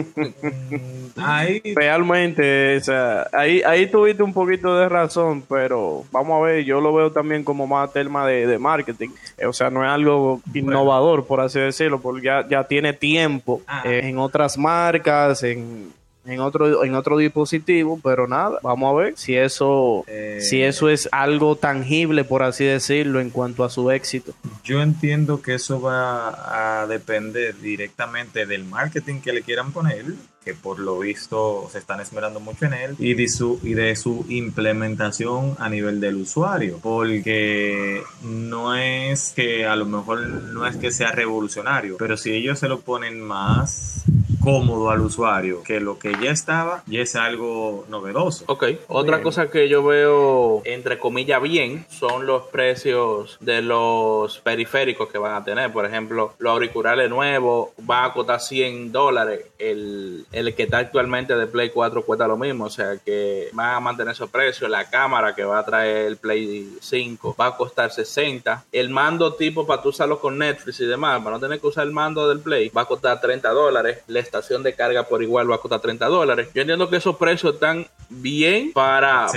ahí... 1.15 1.61
Realmente, 1.73 2.75
o 2.75 2.81
sea, 2.81 3.27
ahí, 3.31 3.61
ahí 3.61 3.87
tuviste 3.87 4.21
un 4.21 4.33
poquito 4.33 4.77
de 4.77 4.89
razón, 4.89 5.43
pero 5.47 6.03
vamos 6.11 6.37
a 6.37 6.45
ver, 6.45 6.65
yo 6.65 6.81
lo 6.81 6.93
veo 6.93 7.09
también 7.09 7.45
como 7.45 7.67
más 7.67 7.93
tema 7.93 8.27
de, 8.27 8.45
de 8.47 8.59
marketing. 8.59 9.09
Eh, 9.37 9.45
o 9.45 9.53
sea, 9.53 9.69
no 9.69 9.85
es 9.85 9.89
algo 9.89 10.41
innovador, 10.53 11.25
por 11.25 11.39
así 11.39 11.59
decirlo, 11.59 12.01
porque 12.01 12.25
ya, 12.25 12.45
ya 12.49 12.65
tiene 12.65 12.91
tiempo 12.91 13.61
ah. 13.65 13.83
eh, 13.85 14.01
en 14.03 14.17
otras 14.17 14.57
marcas, 14.57 15.41
en, 15.43 15.93
en 16.29 16.39
otro 16.39 16.83
en 16.83 16.95
otro 16.95 17.17
dispositivo, 17.17 17.99
pero 18.03 18.27
nada, 18.27 18.59
vamos 18.61 18.91
a 18.91 18.97
ver 18.97 19.13
si 19.17 19.35
eso 19.35 20.03
eh, 20.07 20.39
si 20.41 20.61
eso 20.61 20.89
es 20.89 21.09
algo 21.11 21.55
tangible 21.55 22.23
por 22.23 22.43
así 22.43 22.65
decirlo 22.65 23.19
en 23.19 23.29
cuanto 23.29 23.63
a 23.63 23.69
su 23.69 23.91
éxito. 23.91 24.33
Yo 24.63 24.81
entiendo 24.81 25.41
que 25.41 25.55
eso 25.55 25.81
va 25.81 26.81
a 26.81 26.87
depender 26.87 27.59
directamente 27.59 28.45
del 28.45 28.63
marketing 28.63 29.21
que 29.21 29.33
le 29.33 29.41
quieran 29.41 29.71
poner, 29.71 30.05
que 30.43 30.53
por 30.53 30.79
lo 30.79 30.99
visto 30.99 31.67
se 31.71 31.79
están 31.79 31.99
esmerando 31.99 32.39
mucho 32.39 32.65
en 32.65 32.73
él 32.73 32.95
y 32.97 33.13
de 33.13 33.27
su 33.27 33.59
y 33.63 33.73
de 33.73 33.95
su 33.95 34.25
implementación 34.29 35.55
a 35.59 35.69
nivel 35.69 35.99
del 35.99 36.15
usuario, 36.15 36.79
porque 36.81 38.01
no 38.23 38.75
es 38.75 39.33
que 39.35 39.65
a 39.65 39.75
lo 39.75 39.85
mejor 39.85 40.19
no 40.27 40.65
es 40.65 40.77
que 40.77 40.91
sea 40.91 41.11
revolucionario, 41.11 41.97
pero 41.97 42.17
si 42.17 42.31
ellos 42.31 42.59
se 42.59 42.67
lo 42.67 42.79
ponen 42.81 43.21
más 43.21 44.03
cómodo 44.41 44.89
al 44.89 45.01
usuario, 45.01 45.63
que 45.63 45.79
lo 45.79 45.99
que 45.99 46.13
ya 46.21 46.31
estaba 46.31 46.83
ya 46.87 47.01
es 47.01 47.15
algo 47.15 47.85
novedoso. 47.89 48.45
Ok, 48.47 48.65
otra 48.87 49.21
cosa 49.21 49.49
que 49.49 49.69
yo 49.69 49.83
veo 49.83 50.61
entre 50.65 50.99
comillas 50.99 51.41
bien 51.41 51.85
son 51.89 52.25
los 52.25 52.43
precios 52.47 53.37
de 53.39 53.61
los 53.61 54.39
periféricos 54.39 55.09
que 55.09 55.17
van 55.17 55.35
a 55.35 55.43
tener. 55.43 55.71
Por 55.71 55.85
ejemplo, 55.85 56.33
los 56.39 56.51
auriculares 56.51 57.09
nuevos 57.09 57.69
van 57.77 58.05
a 58.05 58.13
costar 58.13 58.39
100 58.39 58.91
dólares. 58.91 59.45
El, 59.57 60.25
el 60.31 60.55
que 60.55 60.63
está 60.63 60.79
actualmente 60.79 61.35
de 61.35 61.47
Play 61.47 61.69
4 61.69 62.03
cuesta 62.03 62.27
lo 62.27 62.37
mismo, 62.37 62.65
o 62.65 62.69
sea 62.69 62.97
que 62.97 63.49
van 63.53 63.75
a 63.75 63.79
mantener 63.79 64.13
esos 64.13 64.29
precios. 64.29 64.69
La 64.69 64.89
cámara 64.89 65.35
que 65.35 65.43
va 65.43 65.59
a 65.59 65.65
traer 65.65 66.07
el 66.07 66.17
Play 66.17 66.77
5 66.79 67.35
va 67.39 67.47
a 67.47 67.57
costar 67.57 67.91
60. 67.91 68.65
El 68.71 68.89
mando 68.89 69.33
tipo 69.33 69.65
para 69.67 69.81
tú 69.81 69.89
usarlo 69.89 70.19
con 70.19 70.37
Netflix 70.37 70.79
y 70.79 70.85
demás, 70.85 71.21
para 71.21 71.35
no 71.35 71.39
tener 71.39 71.59
que 71.59 71.67
usar 71.67 71.85
el 71.85 71.91
mando 71.93 72.27
del 72.29 72.39
Play, 72.39 72.69
va 72.69 72.81
a 72.81 72.85
costar 72.85 73.19
30 73.19 73.49
dólares. 73.49 73.99
La 74.07 74.19
estación 74.29 74.63
de 74.63 74.73
carga 74.73 75.03
por 75.03 75.21
igual 75.21 75.49
va 75.49 75.55
a 75.55 75.59
costar 75.59 75.81
30 75.81 76.05
dólares. 76.07 76.49
Yo 76.53 76.61
entiendo 76.61 76.89
que 76.89 76.97
esos 76.97 77.17
precios 77.17 77.55
están 77.55 77.87
bien 78.09 78.71
para, 78.73 79.27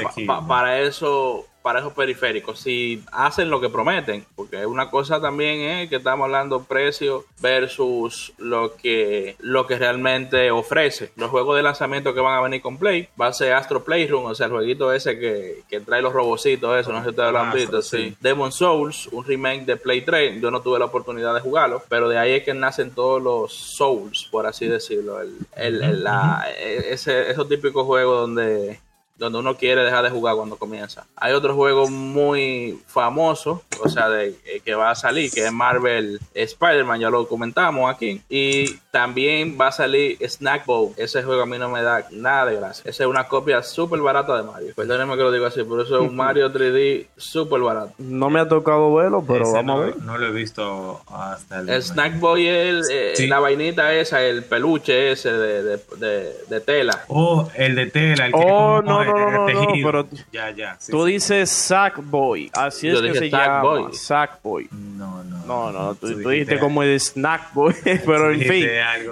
para 0.46 0.80
eso 0.80 1.46
para 1.62 1.78
esos 1.78 1.92
periféricos, 1.92 2.60
si 2.60 3.02
hacen 3.12 3.50
lo 3.50 3.60
que 3.60 3.68
prometen, 3.68 4.24
porque 4.34 4.66
una 4.66 4.90
cosa 4.90 5.20
también 5.20 5.60
es 5.60 5.88
que 5.88 5.96
estamos 5.96 6.24
hablando 6.24 6.64
precio 6.64 7.24
versus 7.40 8.32
lo 8.38 8.76
que, 8.76 9.36
lo 9.40 9.66
que 9.66 9.78
realmente 9.78 10.50
ofrece. 10.50 11.12
Los 11.16 11.30
juegos 11.30 11.56
de 11.56 11.62
lanzamiento 11.62 12.14
que 12.14 12.20
van 12.20 12.36
a 12.36 12.42
venir 12.42 12.60
con 12.60 12.78
Play 12.78 13.08
va 13.20 13.28
a 13.28 13.32
ser 13.32 13.52
Astro 13.52 13.84
Playroom, 13.84 14.26
o 14.26 14.34
sea, 14.34 14.46
el 14.46 14.52
jueguito 14.52 14.92
ese 14.92 15.18
que, 15.18 15.80
trae 15.86 16.02
los 16.02 16.12
robocitos, 16.12 16.78
eso, 16.78 16.92
no 16.92 16.98
sé 16.98 17.04
si 17.04 17.10
ustedes 17.10 17.32
lo 17.32 17.38
han 17.38 17.52
visto, 17.52 17.82
sí. 17.82 18.16
Demon 18.20 18.52
Souls, 18.52 19.08
un 19.08 19.24
remake 19.24 19.64
de 19.64 19.76
Play 19.76 20.02
3, 20.02 20.40
yo 20.40 20.50
no 20.50 20.60
tuve 20.60 20.78
la 20.78 20.86
oportunidad 20.86 21.34
de 21.34 21.40
jugarlo, 21.40 21.82
pero 21.88 22.08
de 22.08 22.18
ahí 22.18 22.32
es 22.32 22.44
que 22.44 22.54
nacen 22.54 22.90
todos 22.90 23.22
los 23.22 23.52
Souls, 23.52 24.28
por 24.30 24.46
así 24.46 24.66
decirlo, 24.66 25.20
el, 25.20 25.36
el, 25.56 26.04
la, 26.04 26.46
ese, 26.58 27.30
esos 27.30 27.48
típicos 27.48 27.86
juegos 27.86 28.20
donde 28.20 28.80
donde 29.16 29.38
uno 29.38 29.56
quiere 29.56 29.84
dejar 29.84 30.04
de 30.04 30.10
jugar 30.10 30.36
cuando 30.36 30.56
comienza. 30.56 31.06
Hay 31.16 31.32
otro 31.32 31.54
juego 31.54 31.88
muy 31.88 32.80
famoso, 32.86 33.62
o 33.82 33.88
sea, 33.88 34.08
de, 34.08 34.34
eh, 34.44 34.60
que 34.64 34.74
va 34.74 34.90
a 34.90 34.94
salir, 34.94 35.30
que 35.30 35.46
es 35.46 35.52
Marvel 35.52 36.20
Spider-Man, 36.34 37.00
ya 37.00 37.10
lo 37.10 37.28
comentamos 37.28 37.92
aquí. 37.92 38.20
Y 38.28 38.74
también 38.90 39.56
va 39.60 39.68
a 39.68 39.72
salir 39.72 40.18
Snack 40.28 40.66
Bowl. 40.66 40.92
Ese 40.96 41.22
juego 41.22 41.42
a 41.42 41.46
mí 41.46 41.58
no 41.58 41.68
me 41.68 41.82
da 41.82 42.06
nada 42.10 42.46
de 42.46 42.56
gracia. 42.56 42.88
Esa 42.88 43.04
es 43.04 43.08
una 43.08 43.28
copia 43.28 43.62
súper 43.62 44.00
barata 44.00 44.36
de 44.36 44.42
Mario. 44.42 44.72
Perdónenme 44.74 45.16
que 45.16 45.22
lo 45.22 45.32
digo 45.32 45.46
así, 45.46 45.62
pero 45.62 45.82
eso 45.82 45.96
es 45.96 46.10
un 46.10 46.16
Mario 46.16 46.50
3D 46.52 47.06
súper 47.16 47.60
barato. 47.60 47.92
No 47.98 48.30
me 48.30 48.40
ha 48.40 48.48
tocado 48.48 48.92
verlo, 48.94 49.24
pero 49.26 49.50
vamos 49.52 49.80
a 49.80 49.84
ver. 49.86 49.96
No 49.98 50.18
lo 50.18 50.26
he 50.26 50.32
visto 50.32 51.00
hasta 51.08 51.60
el. 51.60 51.68
El 51.68 51.82
Snack 51.82 52.18
Boy 52.18 52.46
es 52.46 52.88
eh, 52.90 53.14
la 53.28 53.40
vainita 53.40 53.92
esa, 53.94 54.22
el 54.22 54.44
peluche 54.44 55.12
ese 55.12 55.32
de, 55.32 55.62
de, 55.62 56.36
de, 56.48 56.60
tela. 56.60 57.04
Oh, 57.08 57.48
el 57.54 57.74
de 57.74 57.86
tela, 57.86 58.26
el 58.26 58.32
que 58.32 58.38
oh, 58.44 58.82
no, 58.82 59.01
no, 59.04 59.30
no, 59.30 59.48
no, 59.48 59.72
pero 59.82 60.06
ya, 60.30 60.50
ya. 60.50 60.78
tú 60.88 61.04
dices 61.04 61.50
Sackboy, 61.50 62.50
así 62.54 62.88
es 62.88 63.00
que 63.00 63.14
se 63.14 63.30
llama. 63.30 63.90
Sackboy. 63.92 64.68
No, 64.72 65.22
no. 65.24 65.32
No, 65.46 65.72
no, 65.72 65.94
tú, 65.94 66.06
dijiste 66.06 66.58
como 66.58 66.82
el 66.82 66.98
Snack 66.98 67.52
Boy, 67.52 67.74
pero 67.84 68.32
en 68.32 68.40
fin. 68.40 68.66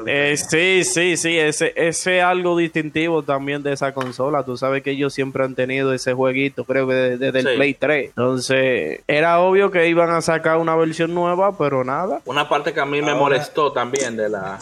Eh, 0.07 0.37
sí, 0.37 0.85
sí, 0.85 1.17
sí, 1.17 1.39
ese, 1.39 1.73
ese 1.77 2.23
algo 2.23 2.57
distintivo 2.57 3.23
también 3.23 3.63
de 3.63 3.73
esa 3.73 3.93
consola. 3.93 4.45
Tú 4.45 4.57
sabes 4.57 4.83
que 4.83 4.93
ellos 4.93 5.13
siempre 5.13 5.45
han 5.45 5.55
tenido 5.55 5.93
ese 5.93 6.13
jueguito, 6.13 6.65
creo 6.65 6.87
que 6.87 6.95
desde, 6.95 7.39
el 7.41 7.57
Play 7.57 7.75
3. 7.75 8.09
Entonces, 8.11 9.01
era 9.07 9.41
obvio 9.41 9.71
que 9.71 9.89
iban 9.89 10.11
a 10.11 10.21
sacar 10.21 10.59
una 10.59 10.77
versión 10.77 11.15
nueva, 11.15 11.57
pero 11.57 11.85
nada. 11.85 12.21
Una 12.25 12.49
parte 12.49 12.73
que 12.73 12.81
a 12.81 12.87
mí 12.87 13.03
me 13.03 13.15
molestó 13.15 13.73
también 13.73 14.17
de 14.17 14.29
la 14.29 14.59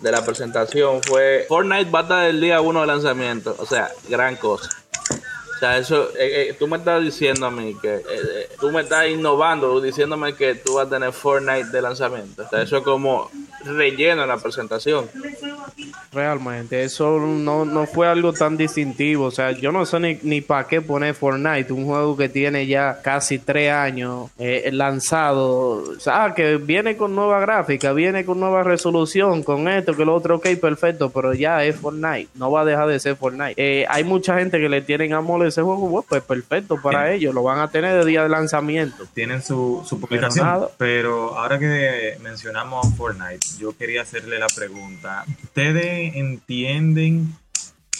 de 0.00 0.12
la 0.12 0.24
presentación 0.24 1.02
fue 1.02 1.46
Fortnite 1.48 1.90
bata 1.90 2.20
del 2.20 2.40
día 2.40 2.60
1 2.60 2.80
de 2.80 2.86
lanzamiento. 2.86 3.56
O 3.58 3.66
sea, 3.66 3.90
gran 4.08 4.36
cosa. 4.36 4.70
O 5.58 5.60
sea, 5.60 5.76
eso, 5.76 6.10
eh, 6.16 6.50
eh, 6.50 6.56
tú 6.56 6.68
me 6.68 6.76
estás 6.76 7.02
diciendo 7.02 7.46
a 7.46 7.50
mí 7.50 7.74
que 7.82 7.96
eh, 7.96 8.48
tú 8.60 8.70
me 8.70 8.82
estás 8.82 9.08
innovando, 9.08 9.80
diciéndome 9.80 10.34
que 10.34 10.54
tú 10.54 10.74
vas 10.74 10.86
a 10.86 10.90
tener 10.90 11.12
Fortnite 11.12 11.70
de 11.70 11.82
lanzamiento. 11.82 12.44
O 12.44 12.48
sea, 12.48 12.62
eso 12.62 12.76
es 12.76 12.84
como 12.84 13.28
relleno 13.64 14.22
en 14.22 14.28
la 14.28 14.36
presentación. 14.36 15.06
Realmente, 16.12 16.84
eso 16.84 17.18
no, 17.18 17.64
no 17.64 17.86
fue 17.86 18.08
algo 18.08 18.32
tan 18.32 18.56
distintivo. 18.56 19.26
O 19.26 19.30
sea, 19.30 19.52
yo 19.52 19.72
no 19.72 19.84
sé 19.84 20.00
ni, 20.00 20.18
ni 20.22 20.40
para 20.40 20.66
qué 20.66 20.80
poner 20.80 21.14
Fortnite, 21.14 21.72
un 21.72 21.86
juego 21.86 22.16
que 22.16 22.28
tiene 22.28 22.66
ya 22.66 23.00
casi 23.02 23.38
tres 23.38 23.72
años 23.72 24.30
eh, 24.38 24.70
lanzado. 24.72 25.82
O 25.82 26.00
sea, 26.00 26.32
que 26.34 26.56
viene 26.56 26.96
con 26.96 27.14
nueva 27.14 27.40
gráfica, 27.40 27.92
viene 27.92 28.24
con 28.24 28.40
nueva 28.40 28.62
resolución, 28.62 29.42
con 29.42 29.68
esto, 29.68 29.96
que 29.96 30.04
lo 30.04 30.14
otro, 30.14 30.36
ok, 30.36 30.48
perfecto, 30.60 31.10
pero 31.10 31.34
ya 31.34 31.64
es 31.64 31.76
Fortnite, 31.76 32.28
no 32.34 32.50
va 32.50 32.62
a 32.62 32.64
dejar 32.64 32.88
de 32.88 33.00
ser 33.00 33.16
Fortnite. 33.16 33.54
Eh, 33.56 33.86
hay 33.88 34.04
mucha 34.04 34.38
gente 34.38 34.58
que 34.58 34.68
le 34.68 34.82
tienen 34.82 35.12
amor 35.12 35.44
ese 35.48 35.62
juego, 35.62 36.04
pues 36.08 36.22
perfecto 36.22 36.80
para 36.80 37.12
ellos, 37.12 37.34
lo 37.34 37.42
van 37.42 37.60
a 37.60 37.68
tener 37.68 37.98
de 37.98 38.04
día 38.04 38.22
de 38.22 38.28
lanzamiento. 38.28 39.06
Tienen 39.14 39.42
su, 39.42 39.84
su 39.86 40.00
publicación, 40.00 40.68
pero 40.76 41.38
ahora 41.38 41.58
que 41.58 42.16
mencionamos 42.22 42.94
Fortnite, 42.96 43.46
yo 43.58 43.76
quería 43.76 44.02
hacerle 44.02 44.38
la 44.38 44.48
pregunta. 44.54 45.24
¿Ustedes 45.42 46.14
entienden 46.16 47.34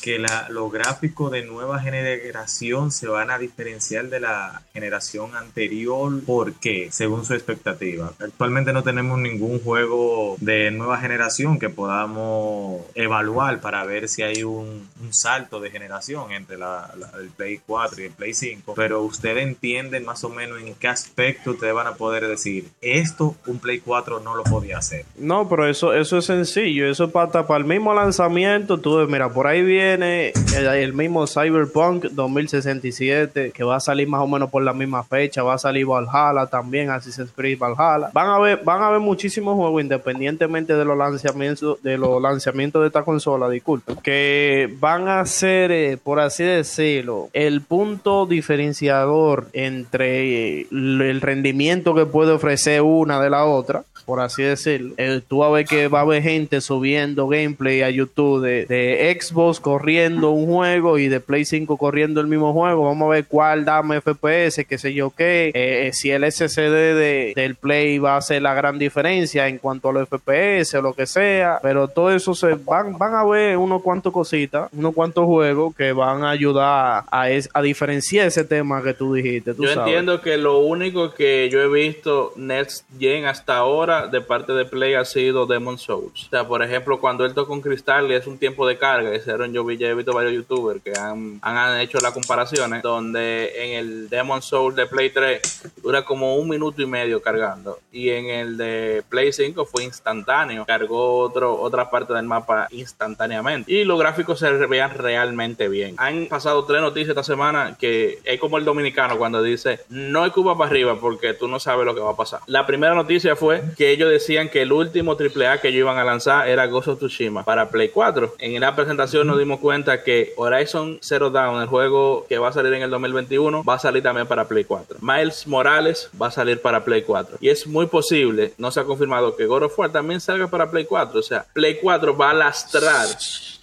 que 0.03 0.19
la, 0.19 0.49
los 0.51 0.71
gráficos 0.73 1.31
de 1.31 1.45
nueva 1.45 1.81
generación 1.81 2.91
se 2.91 3.09
van 3.09 3.31
a 3.31 3.39
diferenciar 3.39 4.09
de 4.09 4.21
la 4.21 4.63
generación 4.73 5.35
anterior. 5.37 6.13
¿Por 6.25 6.55
qué? 6.55 6.89
Según 6.91 7.25
su 7.25 7.35
expectativa. 7.35 8.13
Actualmente 8.21 8.73
no 8.73 8.83
tenemos 8.83 9.19
ningún 9.19 9.61
juego 9.61 10.37
de 10.41 10.71
nueva 10.71 10.99
generación 10.99 11.59
que 11.59 11.69
podamos 11.69 12.83
evaluar 12.95 13.61
para 13.61 13.85
ver 13.85 14.09
si 14.09 14.23
hay 14.23 14.43
un, 14.45 14.89
salto 15.11 15.59
de 15.59 15.71
generación 15.71 16.33
entre 16.33 16.59
la, 16.59 16.93
el 17.19 17.31
Play 17.31 17.61
4 17.67 18.03
y 18.03 18.05
el 18.07 18.13
Play 18.13 18.35
5. 18.35 18.75
Pero 18.75 19.03
ustedes 19.03 19.43
entienden 19.43 20.05
más 20.05 20.23
o 20.25 20.29
menos 20.29 20.61
en 20.61 20.75
qué 20.75 20.89
aspecto 20.89 21.53
ustedes 21.53 21.75
van 21.75 21.87
a 21.87 21.95
poder 21.95 22.27
decir 22.27 22.69
esto 22.81 23.37
un 23.47 23.59
Play 23.59 23.81
4 23.81 24.21
no 24.21 24.35
lo 24.35 24.45
podía 24.45 24.79
hacer. 24.79 25.05
No, 25.17 25.49
pero 25.49 25.67
eso, 25.67 25.95
eso 25.95 26.19
es 26.19 26.27
sencillo. 26.27 26.87
Eso 26.87 27.11
para, 27.11 27.47
para 27.47 27.59
el 27.59 27.65
mismo 27.65 27.95
lanzamiento. 27.95 28.79
Tú, 28.79 29.07
mira, 29.09 29.31
por 29.33 29.47
ahí 29.47 29.63
viene 29.63 29.88
el, 29.95 30.93
mismo 30.93 31.27
Cyberpunk 31.27 32.07
2067, 32.07 33.53
que 33.53 33.65
va 33.65 33.77
a 33.77 33.81
salir 33.81 34.09
más 34.09 34.21
o 34.21 34.27
menos 34.27 34.51
por 34.51 34.63
la 34.63 34.73
misma 34.73 35.03
fecha. 35.05 35.43
Va 35.43 35.55
a 35.55 35.59
salir 35.59 35.87
Valhalla 35.87 36.47
también, 36.47 36.89
se 37.01 37.23
escribe 37.23 37.57
Valhalla. 37.57 38.11
Van 38.13 38.29
a 38.29 38.39
ver, 38.39 38.61
van 38.65 38.83
a 38.83 38.91
ver 38.91 39.01
muchísimos 39.01 39.55
juegos, 39.55 39.83
independientemente 39.83 40.75
de 40.75 40.85
los 40.85 40.97
lanzamientos, 40.97 41.83
de 41.83 41.99
los 41.99 42.21
lanzamientos 42.21 42.83
de 42.83 42.89
esta 42.89 43.03
consola, 43.03 43.49
disculpen, 43.49 43.97
que 43.97 44.75
van 44.79 45.09
a 45.09 45.25
ser, 45.27 45.73
eh, 45.73 45.97
por 45.97 46.21
así 46.21 46.45
decirlo, 46.45 47.29
el 47.33 47.61
punto 47.63 48.27
diferenciador 48.27 49.49
entre 49.53 50.63
el 50.63 51.21
rendimiento 51.21 51.95
que 51.95 52.07
puede 52.07 52.33
ofrecer 52.33 52.83
una 52.83 53.21
de 53.21 53.31
la 53.31 53.45
otra 53.45 53.85
por 54.09 54.21
así 54.21 54.43
decirlo. 54.43 54.95
Eh, 54.97 55.21
tú 55.29 55.41
vas 55.41 55.51
a 55.51 55.53
ver 55.53 55.67
que 55.67 55.89
va 55.89 55.99
a 55.99 56.03
haber 56.03 56.23
gente 56.23 56.63
subiendo 56.63 57.29
gameplay 57.29 57.83
a 57.83 57.91
YouTube 57.91 58.41
de, 58.41 58.65
de, 58.65 59.19
Xbox 59.21 59.61
corriendo 59.79 60.31
un 60.31 60.47
juego 60.47 60.99
y 60.99 61.09
de 61.09 61.21
Play 61.21 61.45
5 61.45 61.77
corriendo 61.77 62.21
el 62.21 62.27
mismo 62.27 62.53
juego. 62.53 62.85
Vamos 62.85 63.07
a 63.07 63.11
ver 63.11 63.27
cuál 63.27 63.65
dame 63.65 64.01
FPS, 64.01 64.65
qué 64.69 64.77
sé 64.77 64.93
yo 64.93 65.11
qué. 65.11 65.53
Eh, 65.55 65.91
si 65.93 66.11
el 66.11 66.31
SSD 66.31 66.95
de, 66.95 67.33
del 67.37 67.55
Play 67.55 67.99
va 67.99 68.17
a 68.17 68.21
ser 68.21 68.43
la 68.43 68.55
gran 68.55 68.79
diferencia 68.79 69.47
en 69.47 69.59
cuanto 69.59 69.91
a 69.91 69.93
los 69.93 70.09
FPS 70.09 70.75
o 70.75 70.83
lo 70.83 70.95
que 70.95 71.07
sea. 71.07 71.61
Pero 71.63 71.89
todo 71.89 72.11
eso 72.11 72.35
se 72.35 72.55
van, 72.55 72.99
van 72.99 73.15
a 73.15 73.25
ver 73.25 73.57
unos 73.57 73.83
cuantos 73.83 74.13
cositas, 74.13 74.69
unos 74.73 74.95
cuantos 74.95 75.27
juegos 75.27 75.75
que 75.75 75.93
van 75.93 76.25
a 76.25 76.31
ayudar 76.31 77.05
a, 77.11 77.29
a 77.53 77.63
diferenciar 77.63 78.27
ese 78.27 78.45
tema 78.45 78.83
que 78.83 78.95
tú 78.95 79.15
dijiste. 79.15 79.55
yo 79.59 79.71
entiendo 79.71 80.21
que 80.21 80.37
lo 80.39 80.59
único 80.59 81.15
que 81.15 81.49
yo 81.51 81.61
he 81.61 81.69
visto 81.69 82.33
Next 82.37 82.85
Gen 82.99 83.27
hasta 83.27 83.57
ahora 83.57 84.09
de 84.09 84.21
parte 84.21 84.53
de 84.53 84.65
Play 84.65 84.95
ha 84.95 85.05
sido 85.05 85.47
Demon 85.47 85.79
Souls. 85.79 86.27
O 86.27 86.31
sea, 86.31 86.47
por 86.49 86.63
ejemplo, 86.63 86.99
cuando 86.99 87.25
él 87.25 87.33
toca 87.33 87.53
un 87.53 87.61
cristal 87.61 88.11
y 88.11 88.15
es 88.15 88.27
un 88.27 88.39
tiempo 88.39 88.67
de 88.67 88.77
carga, 88.77 89.15
ese 89.15 89.39
yo 89.53 89.65
ya 89.77 89.89
he 89.89 89.95
visto 89.95 90.13
varios 90.13 90.33
youtubers 90.33 90.83
que 90.83 90.93
han, 90.99 91.39
han 91.43 91.81
hecho 91.81 91.99
las 92.01 92.13
comparaciones, 92.13 92.83
donde 92.83 93.53
en 93.65 93.79
el 93.79 94.09
Demon 94.09 94.43
Souls 94.43 94.77
de 94.77 94.87
Play 94.87 95.11
3 95.11 95.41
dura 95.83 96.05
como 96.05 96.37
un 96.37 96.49
minuto 96.49 96.83
y 96.83 96.87
medio 96.87 97.21
cargando, 97.21 97.79
y 97.93 98.11
en 98.11 98.27
el 98.27 98.57
de 98.57 99.03
Play 99.09 99.33
5 99.33 99.67
fue 99.67 99.85
instantáneo, 99.85 100.65
cargó 100.67 101.19
otro, 101.19 101.61
otra 101.61 101.91
parte 101.91 102.15
del 102.15 102.25
mapa 102.25 102.69
instantáneamente, 102.71 103.71
y 103.73 103.85
los 103.85 103.99
gráficos 103.99 104.39
se 104.39 104.51
veían 104.51 104.91
realmente 104.97 105.69
bien. 105.69 105.95
Han 105.99 106.27
pasado 106.27 106.65
tres 106.65 106.81
noticias 106.81 107.11
esta 107.11 107.25
semana 107.25 107.77
que 107.79 108.21
es 108.25 108.41
como 108.41 108.59
el 108.59 108.65
dominicano 108.65 109.19
cuando 109.19 109.43
dice, 109.43 109.81
no 109.89 110.25
hay 110.25 110.31
Cuba 110.31 110.57
para 110.57 110.71
arriba 110.71 110.97
porque 111.01 111.35
tú 111.35 111.49
no 111.49 111.59
sabes 111.59 111.85
lo 111.85 111.95
que 111.95 112.01
va 112.01 112.11
a 112.11 112.17
pasar. 112.17 112.41
La 112.47 112.67
primera 112.67 112.95
noticia 112.95 113.37
fue 113.37 113.63
que 113.77 113.91
ellos 113.91 114.11
decían 114.11 114.49
que 114.49 114.63
el 114.63 114.73
último 114.73 115.13
AAA 115.13 115.61
que 115.61 115.69
ellos 115.69 115.81
iban 115.81 115.99
a 115.99 116.05
lanzar 116.05 116.49
era 116.49 116.67
Ghost 116.67 116.89
of 116.89 116.99
Tsushima 116.99 117.45
para 117.45 117.71
Play 117.71 117.89
4. 117.89 118.37
En 118.39 118.61
la 118.61 118.75
presentación 118.75 119.27
nos 119.27 119.39
dimos 119.39 119.58
cuenta 119.59 120.03
que 120.03 120.33
Horizon 120.37 120.99
Zero 121.03 121.31
Dawn, 121.31 121.63
el 121.63 121.69
juego 121.69 122.27
que 122.29 122.39
va 122.39 122.49
a 122.49 122.53
salir 122.53 122.73
en 122.75 122.83
el 122.83 122.91
2021, 122.91 123.65
va 123.65 123.75
a 123.75 123.79
salir 123.79 124.03
también 124.03 124.27
para 124.27 124.47
Play 124.47 124.65
4. 124.65 124.99
Miles 125.01 125.47
Morales 125.47 126.11
va 126.21 126.29
a 126.29 126.31
salir 126.31 126.61
para 126.61 126.85
Play 126.85 127.03
4. 127.03 127.39
Y 127.41 127.49
es 127.49 127.67
muy 127.67 127.87
posible, 127.87 128.55
no 128.59 128.71
se 128.71 128.81
ha 128.81 128.85
confirmado, 128.85 129.37
que 129.37 129.47
God 129.47 129.65
of 129.65 129.79
War 129.79 129.91
también 129.91 130.21
salga 130.21 130.49
para 130.49 130.71
Play 130.71 130.85
4. 130.85 131.19
O 131.19 131.23
sea, 131.23 131.45
Play 131.53 131.79
4 131.81 132.17
va 132.17 132.31
a 132.31 132.35
lastrar 132.35 133.07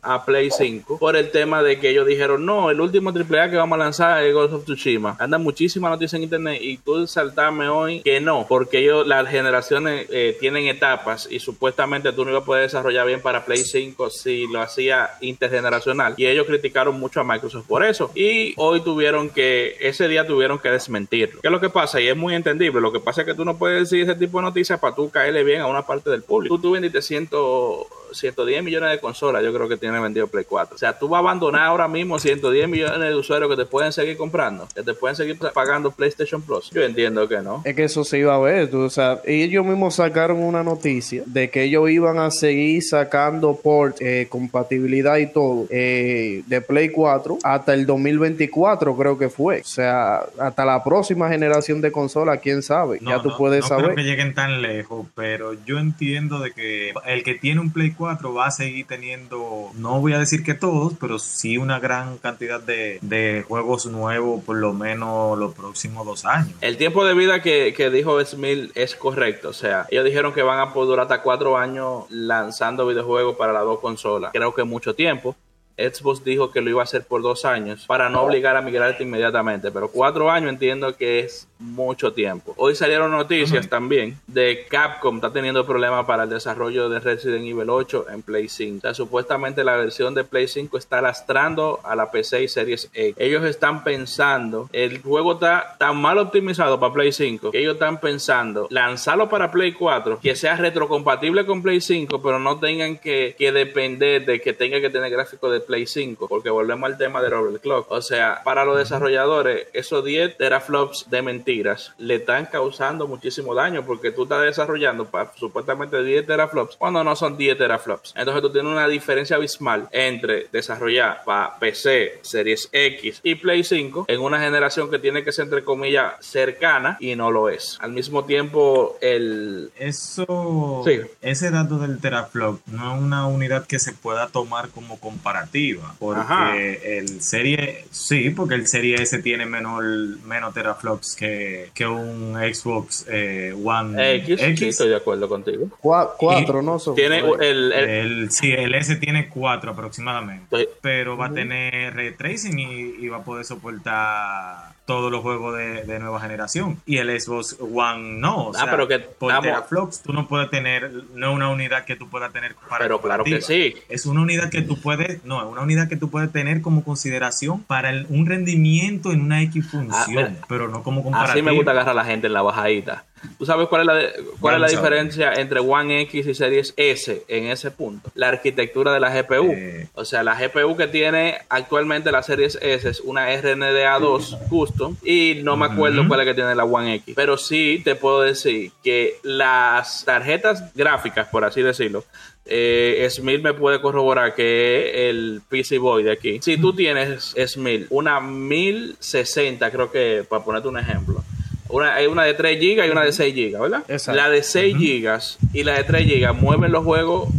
a 0.06 0.26
Play 0.26 0.50
5 0.52 1.00
por 1.00 1.16
el 1.16 1.32
tema 1.32 1.64
de 1.64 1.80
que 1.80 1.90
ellos 1.90 2.08
dijeron, 2.08 2.46
no, 2.46 2.70
el 2.70 2.80
último 2.80 3.12
AAA 3.12 3.50
que 3.50 3.58
vamos 3.58 3.76
a 3.78 3.84
lanzar 3.84 4.24
es 4.24 4.34
Ghost 4.34 4.54
of 4.54 4.64
Tsushima. 4.66 5.16
Andan 5.20 5.44
muchísimas 5.44 5.92
noticias 5.92 6.14
en 6.14 6.24
internet 6.24 6.60
y 6.62 6.78
tú 6.78 7.08
saltarme 7.08 7.68
hoy 7.68 8.02
que 8.02 8.20
no, 8.22 8.46
porque 8.48 8.80
ellos, 8.80 9.06
las 9.08 9.28
generaciones 9.30 10.08
eh, 10.10 10.38
tienen 10.40 10.68
etapas 10.68 11.28
y 11.30 11.40
supuestamente 11.40 12.12
tú 12.14 12.24
no 12.24 12.32
ibas 12.32 12.44
a 12.44 12.46
poder 12.46 12.64
desarrollar 12.64 13.08
bien 13.08 13.22
para 13.22 13.46
Play 13.46 13.60
5 13.60 14.10
si 14.10 14.48
lo 14.48 14.62
hacía 14.62 15.12
intergeneracional. 15.22 16.14
Y 16.18 16.28
ellos 16.28 16.46
criticaron 16.46 17.00
mucho 17.00 17.20
a 17.22 17.24
Microsoft 17.24 17.66
por 17.68 17.84
eso. 17.84 18.12
Y 18.16 18.54
hoy 18.58 18.82
tuvieron 18.82 19.30
que, 19.30 19.78
ese 19.80 20.08
día 20.08 20.26
tuvieron 20.26 20.60
que 20.60 20.70
desmentirlo. 20.70 21.42
¿Qué 21.42 21.48
es 21.48 21.52
lo 21.52 21.60
que 21.60 21.70
pasa? 21.70 22.00
Y 22.02 22.08
es 22.08 22.16
muy 22.16 22.36
entendible. 22.36 22.82
Lo 22.82 22.92
que 22.92 23.00
pasa 23.00 23.22
es 23.22 23.28
que 23.28 23.34
tú 23.34 23.46
no 23.46 23.58
puedes 23.58 23.90
decir 23.90 24.04
ese 24.04 24.16
tipo 24.16 24.40
de 24.40 24.44
noticias 24.44 24.80
para 24.80 24.96
tú 24.96 25.10
caerle 25.10 25.44
bien 25.44 25.62
a 25.62 25.68
una 25.68 25.86
parte 25.86 26.10
del 26.10 26.24
público. 26.24 26.56
Tú, 26.56 26.62
tú 26.62 26.72
vendiste 26.72 27.02
110 27.02 28.64
millones 28.64 28.92
de 28.92 29.00
consolas, 29.00 29.44
yo 29.44 29.54
creo 29.54 29.68
que 29.68 29.78
tiene 29.78 29.95
vendido 30.02 30.28
Play 30.28 30.46
4. 30.46 30.76
O 30.76 30.78
sea, 30.78 30.98
tú 30.98 31.08
vas 31.08 31.18
a 31.18 31.20
abandonar 31.20 31.64
ahora 31.64 31.88
mismo 31.88 32.20
110 32.20 32.68
millones 32.68 33.00
de 33.00 33.16
usuarios 33.16 33.50
que 33.50 33.56
te 33.56 33.66
pueden 33.66 33.92
seguir 33.92 34.18
comprando, 34.18 34.68
que 34.74 34.84
te 34.84 34.94
pueden 34.94 35.16
seguir 35.16 35.38
pagando 35.54 35.92
PlayStation 35.92 36.42
Plus. 36.42 36.70
Yo 36.72 36.82
entiendo 36.84 37.28
que 37.28 37.42
no. 37.42 37.62
Es 37.66 37.76
que 37.76 37.84
eso 37.84 38.04
se 38.04 38.20
iba 38.20 38.36
a 38.36 38.40
ver, 38.40 38.70
tú, 38.70 38.82
o 38.82 38.90
sea, 38.90 39.22
ellos 39.26 39.66
mismos 39.66 39.96
sacaron 39.96 40.42
una 40.42 40.64
noticia 40.64 41.24
de 41.26 41.50
que 41.50 41.64
ellos 41.64 41.90
iban 41.90 42.20
a 42.20 42.32
seguir 42.32 42.84
sacando 42.84 43.56
port, 43.56 43.98
eh, 44.02 44.28
compatibilidad 44.30 45.18
y 45.18 45.28
todo 45.28 45.68
eh, 45.70 46.44
de 46.48 46.62
Play 46.62 46.90
4 46.90 47.40
hasta 47.44 47.74
el 47.74 47.86
2024, 47.86 48.96
creo 48.96 49.18
que 49.18 49.30
fue. 49.30 49.62
O 49.62 49.64
sea, 49.64 50.24
hasta 50.40 50.66
la 50.66 50.84
próxima 50.84 51.30
generación 51.30 51.82
de 51.82 51.92
consolas, 51.92 52.40
quién 52.42 52.62
sabe. 52.62 53.00
ya 53.02 53.22
tú 53.22 53.32
puedes 53.38 53.62
no 53.62 53.68
saber. 53.68 53.86
Creo 53.86 53.96
que 53.96 54.04
lleguen 54.04 54.34
tan 54.34 54.62
lejos, 54.62 55.06
pero 55.16 55.54
yo 55.66 55.80
entiendo 55.80 56.40
de 56.40 56.52
que 56.52 56.94
el 57.06 57.24
que 57.24 57.36
tiene 57.36 57.62
un 57.62 57.72
Play 57.72 57.92
4 57.92 58.34
va 58.34 58.48
a 58.48 58.52
seguir 58.52 58.86
teniendo, 58.88 59.72
no 59.86 60.02
voy 60.02 60.14
a 60.14 60.20
decir 60.20 60.44
que 60.44 60.56
todos, 60.56 60.94
pero 61.00 61.20
sí 61.20 61.58
una 61.58 61.80
gran 61.80 62.18
cantidad 62.18 62.60
de, 62.60 62.98
de 63.02 63.46
juegos 63.48 63.86
nuevos 63.86 64.44
por 64.44 64.58
lo 64.58 64.74
menos 64.74 65.38
los 65.38 65.54
próximos 65.54 66.06
dos 66.06 66.26
años. 66.26 66.56
El 66.62 66.78
tiempo 66.78 67.06
de 67.06 67.14
vida 67.14 67.42
que, 67.44 67.74
que 67.76 67.92
dijo 67.92 68.24
Smith 68.26 68.72
es 68.74 68.96
correcto. 68.96 69.50
O 69.50 69.54
sea, 69.54 69.86
ellos 69.92 70.04
dijeron 70.06 70.34
que 70.34 70.42
van 70.42 70.60
a 70.60 70.74
poder 70.74 70.90
durar 70.90 71.04
hasta 71.04 71.22
cuatro 71.22 71.56
años 71.58 72.06
lanzando 72.10 72.88
videojuegos 72.88 73.36
para 73.36 73.54
las 73.54 73.64
dos 73.64 73.80
consolas. 73.80 74.32
Creo 74.34 74.56
que 74.56 74.64
mucho 74.64 74.96
tiempo. 74.96 75.36
Xbox 75.78 76.24
dijo 76.24 76.52
que 76.52 76.62
lo 76.62 76.70
iba 76.70 76.82
a 76.82 76.86
hacer 76.86 77.04
por 77.04 77.22
dos 77.22 77.44
años 77.44 77.86
para 77.86 78.10
no 78.10 78.22
obligar 78.22 78.56
a 78.56 78.62
migrarte 78.62 79.04
inmediatamente, 79.04 79.72
pero 79.72 79.90
cuatro 79.90 80.32
años 80.32 80.50
entiendo 80.50 80.96
que 80.96 81.20
es 81.20 81.50
mucho 81.60 82.14
tiempo. 82.14 82.54
Hoy 82.58 82.76
salieron 82.76 83.12
noticias 83.12 83.70
también 83.70 84.18
de 84.28 84.66
Capcom 84.70 85.16
está 85.16 85.32
teniendo 85.32 85.66
problemas 85.66 86.06
para 86.06 86.24
el 86.24 86.30
desarrollo 86.30 86.90
de 86.90 87.00
Resident 87.00 87.46
Evil 87.46 87.70
8 87.70 88.08
en 88.12 88.22
Play 88.22 88.50
5. 88.50 88.78
O 88.78 88.82
sea, 88.82 88.94
supuestamente 88.94 89.64
la 89.64 89.76
versión 89.78 90.14
de 90.14 90.24
Play 90.24 90.48
5 90.48 90.78
está 90.78 91.02
lastrando 91.02 91.80
a 91.84 91.96
la 91.96 92.12
PC 92.12 92.44
y 92.44 92.48
Series 92.48 92.90
X. 92.94 93.16
Ellos 93.18 93.44
están 93.46 93.84
pensando, 93.84 94.70
el 94.74 95.02
juego 95.02 95.34
está 95.34 95.76
tan 95.80 95.98
mal 95.98 96.18
optimizado 96.18 96.80
para 96.80 96.94
Play 96.94 97.12
5 97.12 97.52
que 97.52 97.60
ellos 97.60 97.76
están 97.76 98.00
pensando 98.00 98.68
lanzarlo 98.70 99.30
para 99.30 99.52
Play 99.52 99.74
4, 99.74 100.20
que 100.20 100.36
sea 100.36 100.56
retrocompatible 100.56 101.46
con 101.46 101.62
Play 101.62 101.82
5, 101.82 102.22
pero 102.22 102.40
no 102.40 102.60
tengan 102.60 102.98
que, 102.98 103.36
que 103.38 103.52
depender 103.52 104.26
de 104.26 104.42
que 104.42 104.54
tenga 104.54 104.82
que 104.82 104.90
tener 104.90 105.12
gráfico 105.12 105.50
de 105.50 105.60
Play 105.60 105.86
5, 105.88 106.28
porque 106.28 106.50
volvemos 106.50 106.90
al 106.90 106.98
tema 106.98 107.22
del 107.22 107.34
overclock. 107.34 107.92
O 107.92 108.02
sea, 108.02 108.42
para 108.44 108.66
los 108.66 108.78
desarrolladores, 108.78 109.68
esos 109.74 110.04
10 110.04 110.38
teraflops 110.38 111.10
de 111.10 111.22
mentiras 111.46 111.94
le 112.00 112.16
están 112.16 112.48
causando 112.48 113.08
muchísimo 113.08 113.54
daño, 113.54 113.86
porque 113.86 114.12
tú 114.12 114.24
estás 114.24 114.42
desarrollando 114.42 115.06
para 115.06 115.32
supuestamente 115.36 116.04
10 116.04 116.26
teraflops 116.26 116.76
cuando 116.78 117.04
no 117.04 117.16
son 117.16 117.38
10 117.38 117.58
teraflops. 117.58 118.14
Entonces 118.16 118.42
tú 118.42 118.52
tienes 118.52 118.72
una 118.72 118.88
diferencia 118.88 119.36
abismal 119.36 119.88
entre 119.92 120.48
desarrollar 120.52 121.22
para 121.24 121.60
PC, 121.60 122.20
Series 122.24 122.70
X 122.72 123.20
y 123.24 123.36
Play 123.36 123.64
5 123.64 124.06
en 124.08 124.22
una 124.22 124.40
generación 124.40 124.90
que 124.90 124.98
tiene 124.98 125.24
que 125.24 125.32
ser 125.32 125.46
entre 125.46 125.64
comillas 125.64 126.14
cercana 126.20 126.98
y 127.00 127.16
no 127.16 127.30
lo 127.30 127.50
es. 127.50 127.78
Al 127.80 127.92
mismo 127.92 128.26
tiempo, 128.26 128.98
el... 129.02 129.72
Eso... 129.78 130.82
Sí. 130.84 131.02
Ese 131.22 131.52
dato 131.52 131.78
del 131.78 132.00
teraflop 132.00 132.60
no 132.68 132.96
es 132.96 133.02
una 133.02 133.28
unidad 133.28 133.68
que 133.68 133.78
se 133.78 133.94
pueda 133.94 134.30
tomar 134.30 134.70
como 134.70 135.00
comparativa, 135.00 135.96
porque 136.00 136.22
Ajá. 136.22 136.58
el 136.58 137.22
serie... 137.22 137.86
Sí, 137.92 138.32
porque 138.32 138.56
el 138.56 138.68
serie 138.68 138.96
S 138.96 139.20
tiene 139.20 139.46
menos, 139.46 139.84
menos 140.26 140.54
teraflops 140.54 141.16
que, 141.16 141.35
que 141.74 141.88
un 141.88 142.36
Xbox 142.36 143.06
eh, 143.10 143.54
One 143.64 144.16
X, 144.18 144.40
sí, 144.58 144.68
estoy 144.68 144.90
de 144.90 144.96
acuerdo 144.98 145.28
contigo. 145.28 145.68
Cua- 145.82 146.12
cuatro, 146.18 146.62
¿no? 146.62 146.78
Son- 146.80 146.96
Tiene 146.96 147.20
el, 147.20 147.72
el- 147.72 147.74
El, 147.74 148.32
sí, 148.32 148.52
el 148.52 148.76
S 148.76 148.96
tiene 148.98 149.30
4 149.30 149.72
aproximadamente. 149.72 150.70
Pero 150.82 151.18
va 151.18 151.28
a 151.28 151.34
tener 151.34 151.96
ray 151.96 152.12
tracing 152.14 152.60
y, 152.60 152.96
y 153.06 153.08
va 153.08 153.18
a 153.18 153.24
poder 153.24 153.46
soportar 153.46 154.75
todos 154.86 155.12
los 155.12 155.22
juegos 155.22 155.58
de, 155.58 155.84
de 155.84 156.00
nueva 156.00 156.20
generación. 156.20 156.80
Y 156.86 156.98
el 156.98 157.20
Xbox 157.20 157.58
One 157.60 158.20
no. 158.20 158.48
O 158.48 158.52
Ah, 158.56 158.60
sea, 158.60 158.72
pero 158.72 158.88
que 158.88 159.00
por 159.00 159.30
vamos- 159.34 159.44
teraflops 159.46 160.02
tú 160.02 160.14
no 160.14 160.28
puedes 160.28 160.50
tener, 160.52 160.92
no 161.16 161.30
es 161.32 161.36
una 161.36 161.50
unidad 161.50 161.86
que 161.86 161.96
tú 161.96 162.08
puedas 162.10 162.32
tener 162.32 162.56
para 162.70 162.84
pero 162.86 163.02
claro 163.02 163.24
que 163.24 163.42
sí. 163.42 163.76
Es 163.90 164.06
una 164.06 164.22
unidad 164.22 164.50
que 164.50 164.62
tú 164.62 164.80
puedes, 164.80 165.24
no, 165.26 165.42
es 165.42 165.48
una 165.52 165.62
unidad 165.62 165.90
que 165.90 165.98
tú 165.98 166.10
puedes 166.10 166.32
tener 166.32 166.62
como 166.62 166.84
consideración 166.84 167.64
para 167.64 167.90
el- 167.90 168.06
un 168.10 168.26
rendimiento 168.28 169.12
en 169.12 169.22
una 169.22 169.42
X 169.42 169.68
función, 169.72 170.38
Ah, 170.40 170.46
pero 170.48 170.68
no 170.70 170.84
como 170.84 171.04
comparativa. 171.04 171.34
Así 171.34 171.42
me 171.42 171.52
gusta 171.52 171.72
agarrar 171.72 171.90
a 171.92 171.94
la 171.96 172.06
gente 172.06 172.28
en 172.28 172.34
la 172.34 172.42
bajadita. 172.44 173.06
¿Tú 173.38 173.46
sabes 173.46 173.68
cuál 173.68 173.82
es 173.82 173.88
la, 173.88 174.24
cuál 174.40 174.56
es 174.56 174.62
la 174.62 174.68
diferencia 174.68 175.34
entre 175.34 175.60
One 175.60 176.02
X 176.02 176.28
y 176.28 176.34
Series 176.34 176.74
S 176.78 177.24
en 177.28 177.48
ese 177.48 177.72
punto? 177.72 178.12
La 178.16 178.30
arquitectura 178.30 178.94
de 178.94 179.00
la 179.00 179.10
GPU. 179.10 179.52
Eh. 179.52 179.88
O 179.94 180.06
sea, 180.06 180.24
la 180.24 180.36
GPU 180.36 180.76
que 180.76 180.88
tiene 180.88 181.38
actualmente 181.50 182.12
la 182.12 182.24
Series 182.24 182.58
S 182.62 182.90
es 182.90 183.00
una 183.02 183.30
RNDA2 183.30 184.48
custom 184.50 184.96
y 185.04 185.42
no 185.44 185.58
me 185.58 185.66
acuerdo 185.66 186.08
cuál 186.08 186.22
es 186.22 186.28
que 186.28 186.34
tiene 186.34 186.56
la 186.56 186.66
One 186.66 186.96
X. 186.96 187.16
Pero 187.16 187.38
sí 187.38 187.82
te 187.84 187.96
puedo 187.96 188.22
decir 188.22 188.72
que 188.84 189.16
las 189.24 190.04
tarjetas 190.06 190.74
gráficas, 190.74 191.28
por 191.28 191.44
así 191.44 191.62
decirlo, 191.62 192.04
eh, 192.46 193.08
Smith 193.10 193.42
me 193.42 193.54
puede 193.54 193.82
corroborar 193.82 194.36
que 194.36 195.10
el 195.10 195.42
PC 195.50 195.80
Boy 195.80 196.04
de 196.04 196.12
aquí. 196.12 196.40
Si 196.42 196.58
tú 196.58 196.74
tienes 196.74 197.34
Smith, 197.48 197.88
una 197.90 198.20
1060, 198.20 199.72
creo 199.72 199.92
que, 199.92 200.26
para 200.30 200.44
ponerte 200.44 200.68
un 200.68 200.78
ejemplo. 200.78 201.24
Una, 201.70 201.96
hay 201.96 202.08
una 202.08 202.24
de 202.24 202.34
3 202.34 202.60
GB 202.60 202.86
y 202.86 202.90
una 202.90 203.04
de 203.04 203.12
6 203.12 203.34
GB, 203.34 203.60
¿verdad? 203.60 203.84
Exacto. 203.88 204.22
La 204.22 204.30
de 204.30 204.44
6 204.44 204.76
GB 204.78 205.20
y 205.54 205.64
la 205.64 205.74
de 205.74 205.84
3 205.84 206.08
GB 206.08 206.34
mueven 206.34 206.72
los 206.72 206.84
juegos 206.84 207.30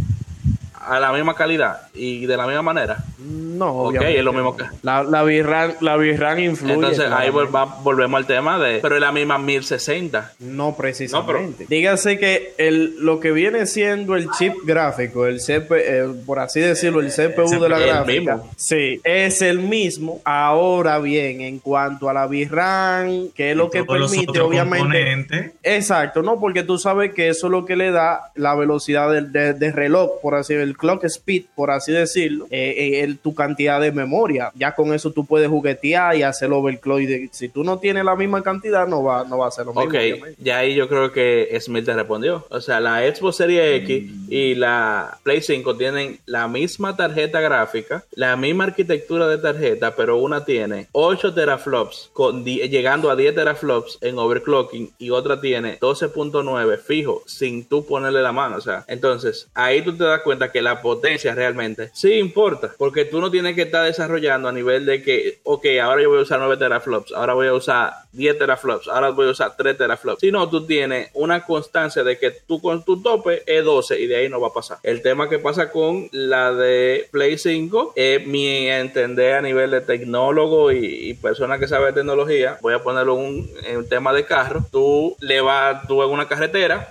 a 0.75 1.01
la 1.01 1.13
misma 1.13 1.35
calidad 1.35 1.89
y 1.95 2.27
de 2.27 2.37
la 2.37 2.47
misma 2.47 2.63
manera. 2.63 3.05
No, 3.27 3.73
Ok, 3.73 3.87
obviamente 3.89 4.19
es 4.19 4.25
lo 4.25 4.33
mismo 4.33 4.57
que- 4.57 4.65
La, 4.83 5.03
la 5.03 5.23
VRAM, 5.23 5.73
la 5.81 5.97
VRAM 5.97 6.39
influye. 6.39 6.75
Entonces 6.75 7.01
ahí 7.01 7.07
claramente. 7.31 7.39
vol- 7.39 7.55
va- 7.55 7.79
volvemos 7.83 8.19
al 8.19 8.27
tema 8.27 8.59
de... 8.59 8.79
Pero 8.81 8.95
es 8.95 9.01
la 9.01 9.13
misma 9.13 9.39
1060. 9.39 10.33
No 10.41 10.77
precisamente. 10.77 11.65
No, 11.65 11.69
Dígase 11.69 12.19
que 12.19 12.53
el, 12.59 12.97
lo 13.05 13.19
que 13.21 13.33
viene 13.33 13.67
siendo 13.67 14.15
el 14.17 14.29
chip 14.31 14.55
gráfico, 14.65 15.27
el 15.27 15.41
CP, 15.41 15.71
eh, 15.77 16.05
por 16.25 16.39
así 16.39 16.61
decirlo, 16.61 17.01
el 17.01 17.11
CPU 17.11 17.49
de 17.61 17.69
la 17.69 17.79
el 17.79 17.87
gráfica, 17.87 18.37
mismo. 18.37 18.53
sí, 18.57 19.01
es 19.05 19.43
el 19.43 19.59
mismo. 19.61 20.21
Ahora 20.25 20.99
bien, 20.99 21.41
en 21.41 21.59
cuanto 21.59 22.09
a 22.09 22.13
la 22.15 22.27
VRAM, 22.27 23.31
que 23.35 23.51
es 23.53 23.57
lo 23.57 23.71
que 23.71 23.85
permite, 23.85 24.39
obviamente. 24.41 24.79
componentes, 24.79 25.53
Exacto, 25.63 26.23
no, 26.23 26.39
porque 26.39 26.63
tú 26.63 26.79
sabes 26.79 27.13
que 27.13 27.29
eso 27.29 27.47
es 27.47 27.51
lo 27.51 27.65
que 27.65 27.77
le 27.77 27.91
da 27.91 28.31
la 28.35 28.55
velocidad 28.55 29.11
del 29.11 29.33
de, 29.33 29.53
de 29.55 29.73
reloj, 29.73 30.21
por 30.23 30.35
así 30.35 30.55
el 30.55 30.77
clock 30.77 31.05
speed, 31.05 31.45
por 31.55 31.71
así 31.71 31.93
decirlo, 31.93 32.47
eh, 32.51 32.75
eh, 32.77 33.01
tu 33.17 33.35
cantidad 33.35 33.81
de 33.81 33.93
memoria. 33.93 34.51
Ya 34.55 34.75
con 34.75 34.93
eso 34.95 35.11
tú 35.13 35.25
puedes 35.27 35.49
juguetear 35.49 36.17
y 36.17 36.23
hacer 36.23 36.51
overclock. 36.53 37.01
Y 37.01 37.07
de- 37.07 37.29
si 37.33 37.49
tú 37.49 37.65
no 37.65 37.79
tienes 37.79 38.05
la 38.05 38.17
misma 38.17 38.43
cantidad, 38.43 38.87
no 38.87 39.03
va, 39.03 39.25
no 39.25 39.39
va 39.39 39.49
a 39.49 39.51
ser 39.51 39.67
lo 39.67 39.73
mismo. 39.73 39.85
Ok, 39.89 39.95
obviamente. 39.95 40.43
ya 40.43 40.59
ahí 40.59 40.75
yo 40.75 40.89
creo 40.89 41.13
que 41.13 41.57
Smith 41.61 41.85
te 41.85 41.95
respondió. 41.95 42.47
O 42.51 42.61
sea, 42.61 42.81
la 42.81 43.01
Xbox 43.15 43.37
Series 43.37 43.83
X 43.83 44.11
y 44.29 44.55
la 44.55 45.19
Play 45.23 45.41
5 45.41 45.77
tienen 45.77 46.19
la 46.27 46.49
misma 46.49 46.97
tarjeta 46.97 47.41
gráfica, 47.41 48.05
la 48.13 48.37
misma 48.37 48.65
arquitectura 48.65 49.29
de 49.29 49.39
tarjeta, 49.39 49.95
pero 49.97 50.17
una 50.19 50.45
tiene 50.45 50.89
8 50.93 51.35
teraflops, 51.35 52.11
con 52.13 52.45
llegando 52.45 53.11
a 53.11 53.17
10 53.17 53.35
teraflops 53.35 53.99
en 54.01 54.19
overclocking 54.19 54.91
y 54.99 55.11
otra 55.11 55.41
tiene 55.41 55.79
12.9 55.81 56.79
fijo, 56.79 57.23
sin 57.27 57.65
tú 57.69 57.85
ponerle 57.87 58.23
la 58.23 58.33
mano. 58.33 58.57
O 58.57 58.61
sea, 58.61 58.85
entonces 58.89 59.49
ahí 59.55 59.83
tú 59.83 59.97
te 59.97 60.05
das 60.05 60.21
cuenta 60.23 60.51
que 60.53 60.63
la 60.63 60.83
potencia 60.83 61.35
realmente 61.35 61.91
sí 61.95 62.15
importa, 62.15 62.73
porque 62.79 63.05
tú 63.07 63.21
no 63.21 63.31
tienes 63.31 63.55
que 63.55 63.63
estar 63.63 63.85
desarrollando 63.85 64.49
a 64.49 64.53
nivel 64.53 64.87
de 64.87 65.03
que, 65.03 65.41
ok, 65.45 65.67
ahora 65.83 66.03
yo 66.03 66.11
voy 66.11 66.19
a 66.19 66.23
usar 66.23 66.39
9 66.39 66.57
teraflops, 66.57 67.13
ahora 67.13 67.35
voy 67.35 67.47
a 67.47 67.55
usar 67.55 67.93
10 68.13 68.39
teraflops, 68.39 68.89
ahora 68.89 69.11
voy 69.11 69.29
a 69.29 69.31
usar 69.31 69.57
3 69.57 69.77
teraflops. 69.77 70.21
Si 70.21 70.31
no, 70.31 70.49
tú 70.49 70.67
tienes 70.67 71.11
una 71.15 71.45
constancia 71.45 72.05
de 72.05 72.19
que 72.19 72.31
tú 72.31 72.61
con 72.61 72.85
tu 72.85 73.03
tope 73.03 73.43
es 73.47 73.65
12 73.65 74.01
y 74.01 74.07
de 74.07 74.17
ahí 74.17 74.29
no 74.29 74.41
va 74.41 74.49
a 74.49 74.53
pasar. 74.53 74.79
El 74.83 75.03
tema 75.03 75.29
que 75.29 75.39
pasa 75.39 75.71
con 75.71 76.09
la 76.13 76.53
de 76.53 77.09
Play 77.11 77.39
5 77.39 77.93
es 77.97 78.27
mi 78.27 78.69
entender 78.69 79.35
a 79.35 79.43
nivel 79.43 79.71
de 79.71 79.81
tecnólogo 79.81 80.73
y, 80.73 81.15
persona 81.15 81.59
que 81.59 81.67
sabe 81.69 81.93
tecnología. 81.93 82.59
Voy 82.61 82.75
a 82.75 82.83
ponerlo 82.83 83.19
en 83.19 83.77
un 83.77 83.89
tema 83.89 84.13
de 84.13 84.25
carro. 84.25 84.65
Tú 84.71 85.17
le 85.21 85.41
vas, 85.41 85.87
tú 85.87 86.03
en 86.03 86.11
una 86.11 86.29
carretera, 86.29 86.87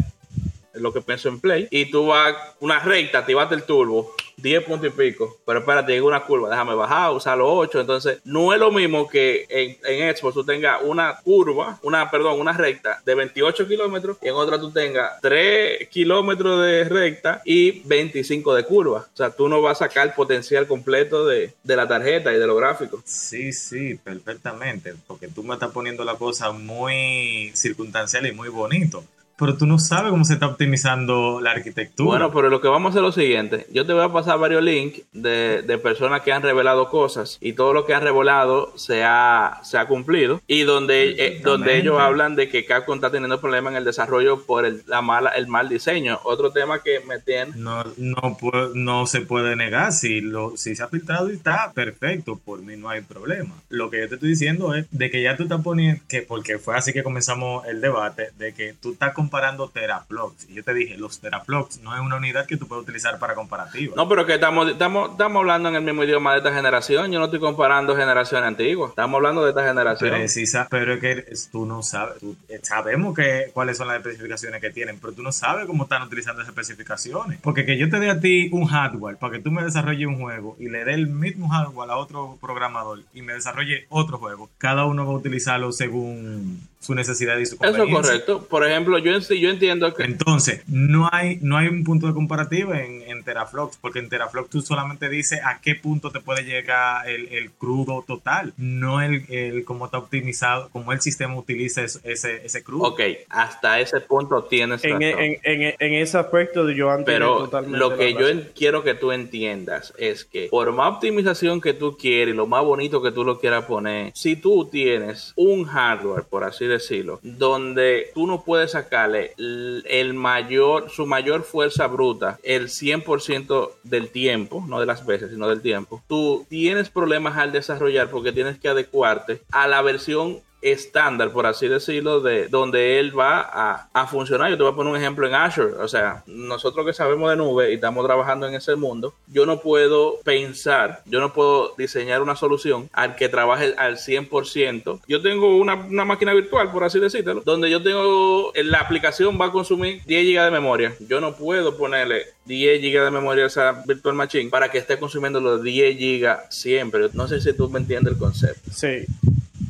lo 0.76 0.94
que 0.94 1.02
pienso 1.02 1.30
en 1.30 1.40
Play, 1.40 1.68
y 1.72 1.92
tú 1.92 2.08
vas 2.08 2.36
una 2.60 2.80
recta, 2.80 3.20
activaste 3.20 3.56
el 3.56 3.64
turbo 3.64 4.14
10 4.38 4.64
puntos 4.64 4.88
y 4.88 4.92
pico. 4.92 5.38
Pero 5.46 5.60
espérate, 5.60 5.94
llega 5.94 6.06
una 6.06 6.24
curva, 6.24 6.50
déjame 6.50 6.76
bajar, 6.76 7.12
usar 7.12 7.38
los 7.38 7.48
8. 7.50 7.82
Entonces, 7.82 8.20
no 8.24 8.54
es 8.54 8.60
lo 8.60 8.72
mismo 8.72 9.08
que 9.08 9.46
en, 9.50 9.78
en 9.86 10.16
Xbox 10.16 10.34
tú 10.34 10.44
tengas 10.44 10.82
una 10.84 11.18
curva, 11.24 11.80
una, 11.84 12.10
perdón, 12.12 12.40
una 12.40 12.54
recta 12.54 13.02
de 13.06 13.16
28 13.16 13.68
kilómetros 13.68 14.18
y 14.22 14.28
en 14.28 14.36
otra 14.36 14.60
tú 14.60 14.72
tengas 14.72 15.20
3 15.22 15.88
kilómetros 15.90 16.66
de 16.66 16.84
recta 16.86 17.42
y 17.46 17.82
25 17.86 18.56
de 18.56 18.64
curva. 18.64 19.08
O 19.14 19.18
sea, 19.18 19.32
tú 19.32 19.48
no 19.50 19.62
vas 19.62 19.82
a 19.82 19.88
sacar 19.88 20.08
el 20.08 20.14
potencial 20.14 20.68
completo 20.68 21.26
de, 21.26 21.54
de 21.64 21.76
la 21.76 21.88
tarjeta 21.88 22.34
y 22.34 22.40
de 22.40 22.48
los 22.48 22.58
gráficos. 22.58 23.02
Sí, 23.06 23.54
sí, 23.54 23.96
perfectamente. 23.96 24.96
Porque 25.08 25.28
tú 25.28 25.44
me 25.44 25.54
estás 25.54 25.72
poniendo 25.72 26.04
la 26.04 26.16
cosa 26.16 26.52
muy 26.52 27.52
circunstancial 27.54 28.26
y 28.26 28.32
muy 28.32 28.50
bonito 28.50 29.04
pero 29.38 29.58
tú 29.58 29.66
no 29.66 29.80
sabes 29.80 30.12
cómo 30.12 30.24
se 30.24 30.34
está 30.34 30.48
optimizando 30.48 31.42
la 31.42 31.52
arquitectura. 31.52 32.08
Bueno, 32.08 32.32
pero 32.32 32.50
lo 32.50 32.62
que 32.62 32.68
vamos 32.68 32.90
a 32.90 32.90
hacer 32.92 33.00
es 33.00 33.06
lo 33.06 33.12
siguiente. 33.12 33.68
Yo 33.72 33.86
te 33.86 33.94
voy 33.94 34.04
a 34.04 34.12
pasar 34.12 34.40
varios 34.40 34.64
links 34.64 35.02
de, 35.14 35.62
de 35.62 35.78
personas 35.78 36.22
que 36.22 36.32
han 36.32 36.42
revelado 36.42 36.90
cosas 36.90 37.38
y 37.42 37.54
todo 37.54 37.74
lo 37.74 37.86
que 37.86 37.94
han 37.94 38.04
revelado 38.04 38.72
se 38.78 39.04
ha, 39.04 39.60
se 39.64 39.78
ha 39.78 39.88
cumplido. 39.88 40.42
Y 40.48 40.64
donde, 40.64 41.16
eh, 41.18 41.42
donde 41.44 41.78
ellos 41.78 42.00
hablan 42.00 42.36
de 42.36 42.50
que 42.50 42.66
Capcom 42.66 42.96
está 42.96 43.12
teniendo 43.12 43.42
problemas 43.42 43.72
en 43.72 43.78
el 43.78 43.86
desarrollo 43.86 44.46
por 44.46 44.66
el, 44.66 44.84
la 44.88 45.02
mala, 45.02 45.32
el 45.32 45.48
mal 45.48 45.70
diseño. 45.70 46.20
Otro 46.24 46.52
tema 46.52 46.82
que 46.82 47.02
me 47.02 47.20
tiene... 47.20 47.52
No, 47.56 47.84
no, 47.98 48.38
no 48.74 49.08
se 49.08 49.22
puede 49.22 49.56
negar. 49.56 49.92
Si, 49.92 50.22
lo, 50.22 50.56
si 50.58 50.76
se 50.76 50.84
ha 50.84 50.88
filtrado 50.88 51.30
y 51.30 51.34
está 51.36 51.72
perfecto, 51.74 52.40
por 52.44 52.62
mí 52.62 52.76
no 52.78 52.90
hay 52.90 53.02
problema. 53.02 53.56
Lo 53.70 53.90
que 53.90 54.00
yo 54.00 54.10
te 54.10 54.16
estoy 54.16 54.30
diciendo 54.30 54.74
es 54.74 54.86
de 54.92 55.10
que 55.10 55.22
ya 55.22 55.36
tú 55.36 55.44
estás 55.44 55.62
poniendo, 55.62 56.02
que 56.08 56.22
porque 56.22 56.58
fue 56.58 56.76
así 56.76 56.94
que 56.94 57.04
comenzamos 57.04 57.66
el 57.68 57.82
debate, 57.82 58.30
de 58.38 58.54
que 58.54 58.74
tú 58.74 58.94
estás 58.94 59.14
comparando 59.26 59.68
teraflops. 59.70 60.48
Y 60.50 60.54
yo 60.54 60.64
te 60.64 60.74
dije, 60.74 60.98
los 60.98 61.20
teraflops 61.20 61.82
no 61.82 61.96
es 61.96 62.02
una 62.02 62.18
unidad 62.18 62.46
que 62.46 62.58
tú 62.58 62.68
puedes 62.68 62.84
utilizar 62.84 63.18
para 63.18 63.34
comparativa. 63.34 63.96
No, 63.96 64.08
pero 64.08 64.26
que 64.26 64.36
estamos, 64.36 64.70
estamos, 64.70 65.12
estamos 65.12 65.40
hablando 65.40 65.70
en 65.70 65.76
el 65.76 65.82
mismo 65.82 66.04
idioma 66.04 66.34
de 66.34 66.38
esta 66.38 66.54
generación. 66.54 67.12
Yo 67.12 67.18
no 67.18 67.26
estoy 67.26 67.40
comparando 67.40 67.96
generaciones 67.96 68.48
antiguas. 68.48 68.92
Estamos 68.92 69.18
hablando 69.18 69.44
de 69.44 69.50
esta 69.50 69.66
generación. 69.68 70.12
Precisa, 70.12 70.68
pero 70.70 70.94
es 70.94 71.00
que 71.00 71.26
tú 71.52 71.66
no 71.66 71.82
sabes. 71.82 72.18
Eh, 72.50 72.60
sabemos 72.62 73.16
que, 73.16 73.50
cuáles 73.52 73.78
son 73.78 73.88
las 73.88 73.98
especificaciones 73.98 74.62
que 74.62 74.70
tienen, 74.70 75.00
pero 75.00 75.14
tú 75.14 75.24
no 75.24 75.32
sabes 75.32 75.66
cómo 75.66 75.84
están 75.84 76.04
utilizando 76.04 76.44
esas 76.44 76.56
especificaciones. 76.56 77.40
Porque 77.42 77.66
que 77.66 77.80
yo 77.80 77.90
te 77.90 78.00
dé 78.00 78.12
a 78.12 78.20
ti 78.20 78.50
un 78.52 78.66
hardware 78.66 79.18
para 79.18 79.34
que 79.34 79.40
tú 79.40 79.50
me 79.50 79.64
desarrolles 79.64 80.08
un 80.08 80.22
juego 80.22 80.56
y 80.60 80.70
le 80.70 80.86
dé 80.86 80.94
el 80.94 81.08
mismo 81.08 81.50
hardware 81.50 81.90
a 81.90 81.98
otro 81.98 82.38
programador 82.40 83.02
y 83.14 83.24
me 83.24 83.34
desarrolle 83.34 83.88
otro 83.90 84.20
juego, 84.20 84.52
cada 84.60 84.86
uno 84.86 85.06
va 85.06 85.14
a 85.14 85.16
utilizarlo 85.16 85.72
según 85.72 86.62
su 86.86 86.96
necesidad 86.96 87.38
y 87.38 87.46
su 87.46 87.58
conveniencia. 87.58 87.92
Eso 87.92 88.00
es 88.00 88.08
correcto. 88.08 88.48
Por 88.48 88.66
ejemplo, 88.66 88.98
yo, 89.00 89.18
yo 89.18 89.50
entiendo 89.50 89.94
que... 89.94 90.04
Entonces, 90.04 90.62
no 90.68 91.10
hay, 91.12 91.40
no 91.42 91.58
hay 91.58 91.68
un 91.68 91.84
punto 91.84 92.08
de 92.08 92.14
comparativa 92.14 92.82
en, 92.82 93.02
en 93.02 93.24
Teraflops, 93.24 93.78
porque 93.78 94.00
en 94.00 94.10
Teraflops 94.10 94.50
tú 94.50 94.62
solamente 94.62 95.10
dices 95.10 95.40
a 95.44 95.60
qué 95.62 95.76
punto 95.76 96.12
te 96.12 96.20
puede 96.20 96.44
llegar 96.44 97.10
el, 97.10 97.28
el 97.30 97.52
crudo 97.52 98.04
total, 98.06 98.54
no 98.58 99.02
el, 99.02 99.26
el, 99.30 99.66
cómo 99.66 99.86
está 99.86 99.98
optimizado, 99.98 100.70
cómo 100.72 100.94
el 100.94 101.02
sistema 101.02 101.36
utiliza 101.36 101.84
ese, 101.84 102.46
ese 102.46 102.64
crudo. 102.64 102.90
Ok, 102.90 103.02
hasta 103.30 103.80
ese 103.80 104.00
punto 104.02 104.44
tienes 104.44 104.84
en, 104.84 105.02
en, 105.02 105.38
en, 105.44 105.76
en, 105.80 105.94
ese 105.94 106.18
aspecto 106.18 106.70
yo 106.70 106.92
antes 106.92 107.06
Pero 107.06 107.50
lo 107.68 107.98
que 107.98 108.14
yo 108.14 108.28
quiero 108.56 108.84
que 108.84 108.94
tú 108.94 109.12
entiendas 109.12 109.94
es 109.98 110.26
que 110.26 110.48
por 110.50 110.72
más 110.72 110.96
optimización 110.96 111.62
que 111.62 111.74
tú 111.74 111.98
quieres, 111.98 112.36
lo 112.36 112.48
más 112.48 112.64
bonito 112.64 113.02
que 113.02 113.12
tú 113.12 113.24
lo 113.24 113.40
quieras 113.40 113.66
poner, 113.66 114.12
si 114.14 114.36
tú 114.36 114.70
tienes 114.72 115.34
un 115.36 115.66
hardware, 115.66 116.24
por 116.24 116.44
así 116.44 116.66
decirlo, 116.66 116.75
decirlo, 116.76 117.20
donde 117.22 118.12
tú 118.14 118.28
no 118.28 118.44
puedes 118.44 118.72
sacarle 118.72 119.34
el 119.38 120.14
mayor, 120.14 120.90
su 120.90 121.06
mayor 121.06 121.44
fuerza 121.44 121.88
bruta 121.88 122.40
el 122.44 122.70
100% 122.70 123.72
del 123.84 124.10
tiempo, 124.10 124.64
no 124.68 124.80
de 124.80 124.86
las 124.86 125.06
veces, 125.06 125.32
sino 125.32 125.48
del 125.48 125.62
tiempo, 125.62 126.04
tú 126.08 126.46
tienes 126.50 126.90
problemas 126.90 127.38
al 127.38 127.52
desarrollar 127.52 128.10
porque 128.10 128.32
tienes 128.32 128.60
que 128.60 128.70
adecuarte 128.70 129.42
a 129.52 129.68
la 129.68 129.82
versión 129.82 130.40
estándar, 130.72 131.32
por 131.32 131.46
así 131.46 131.68
decirlo, 131.68 132.22
de 132.22 132.48
donde 132.48 133.00
él 133.00 133.18
va 133.18 133.42
a, 133.42 133.90
a, 133.94 134.08
funcionar. 134.08 134.50
Yo 134.50 134.58
te 134.58 134.64
voy 134.64 134.72
a 134.72 134.76
poner 134.76 134.94
un 134.94 135.00
ejemplo 135.00 135.28
en 135.28 135.36
Azure. 135.36 135.74
O 135.76 135.88
sea, 135.88 136.24
nosotros 136.26 136.86
que 136.86 136.94
sabemos 136.94 137.30
de 137.30 137.36
nube 137.36 137.72
y 137.72 137.76
estamos 137.76 138.06
trabajando 138.06 138.48
en 138.48 138.56
ese 138.56 138.76
mundo, 138.76 139.14
yo 139.28 139.46
no 139.46 139.60
puedo 139.60 140.20
pensar, 140.24 141.02
yo 141.06 141.20
no 141.20 141.34
puedo 141.34 141.74
diseñar 141.78 142.22
una 142.22 142.36
solución 142.36 142.90
al 142.94 143.16
que 143.16 143.30
trabaje 143.30 143.76
al 143.78 143.98
100%. 143.98 145.02
Yo 145.08 145.22
tengo 145.22 145.58
una, 145.58 145.76
una 145.76 146.06
máquina 146.06 146.34
virtual, 146.34 146.72
por 146.72 146.84
así 146.84 147.00
decirlo, 147.00 147.42
donde 147.46 147.70
yo 147.70 147.84
tengo, 147.84 148.52
la 148.56 148.80
aplicación 148.80 149.40
va 149.40 149.48
a 149.48 149.52
consumir 149.52 150.02
10 150.06 150.26
GB 150.26 150.46
de 150.46 150.52
memoria. 150.52 150.96
Yo 151.00 151.22
no 151.22 151.36
puedo 151.36 151.78
ponerle 151.78 152.26
10 152.46 152.82
GB 152.82 153.04
de 153.06 153.12
memoria 153.12 153.44
a 153.46 153.48
esa 153.48 153.84
virtual 153.86 154.16
machine 154.16 154.50
para 154.50 154.70
que 154.70 154.78
esté 154.78 154.98
consumiendo 154.98 155.40
los 155.40 155.62
10 155.62 155.98
GB 155.98 156.38
siempre. 156.50 157.10
No 157.14 157.28
sé 157.28 157.42
si 157.42 157.54
tú 157.54 157.70
me 157.70 157.80
entiendes 157.80 158.14
el 158.14 158.20
concepto. 158.20 158.72
Sí. 158.72 159.06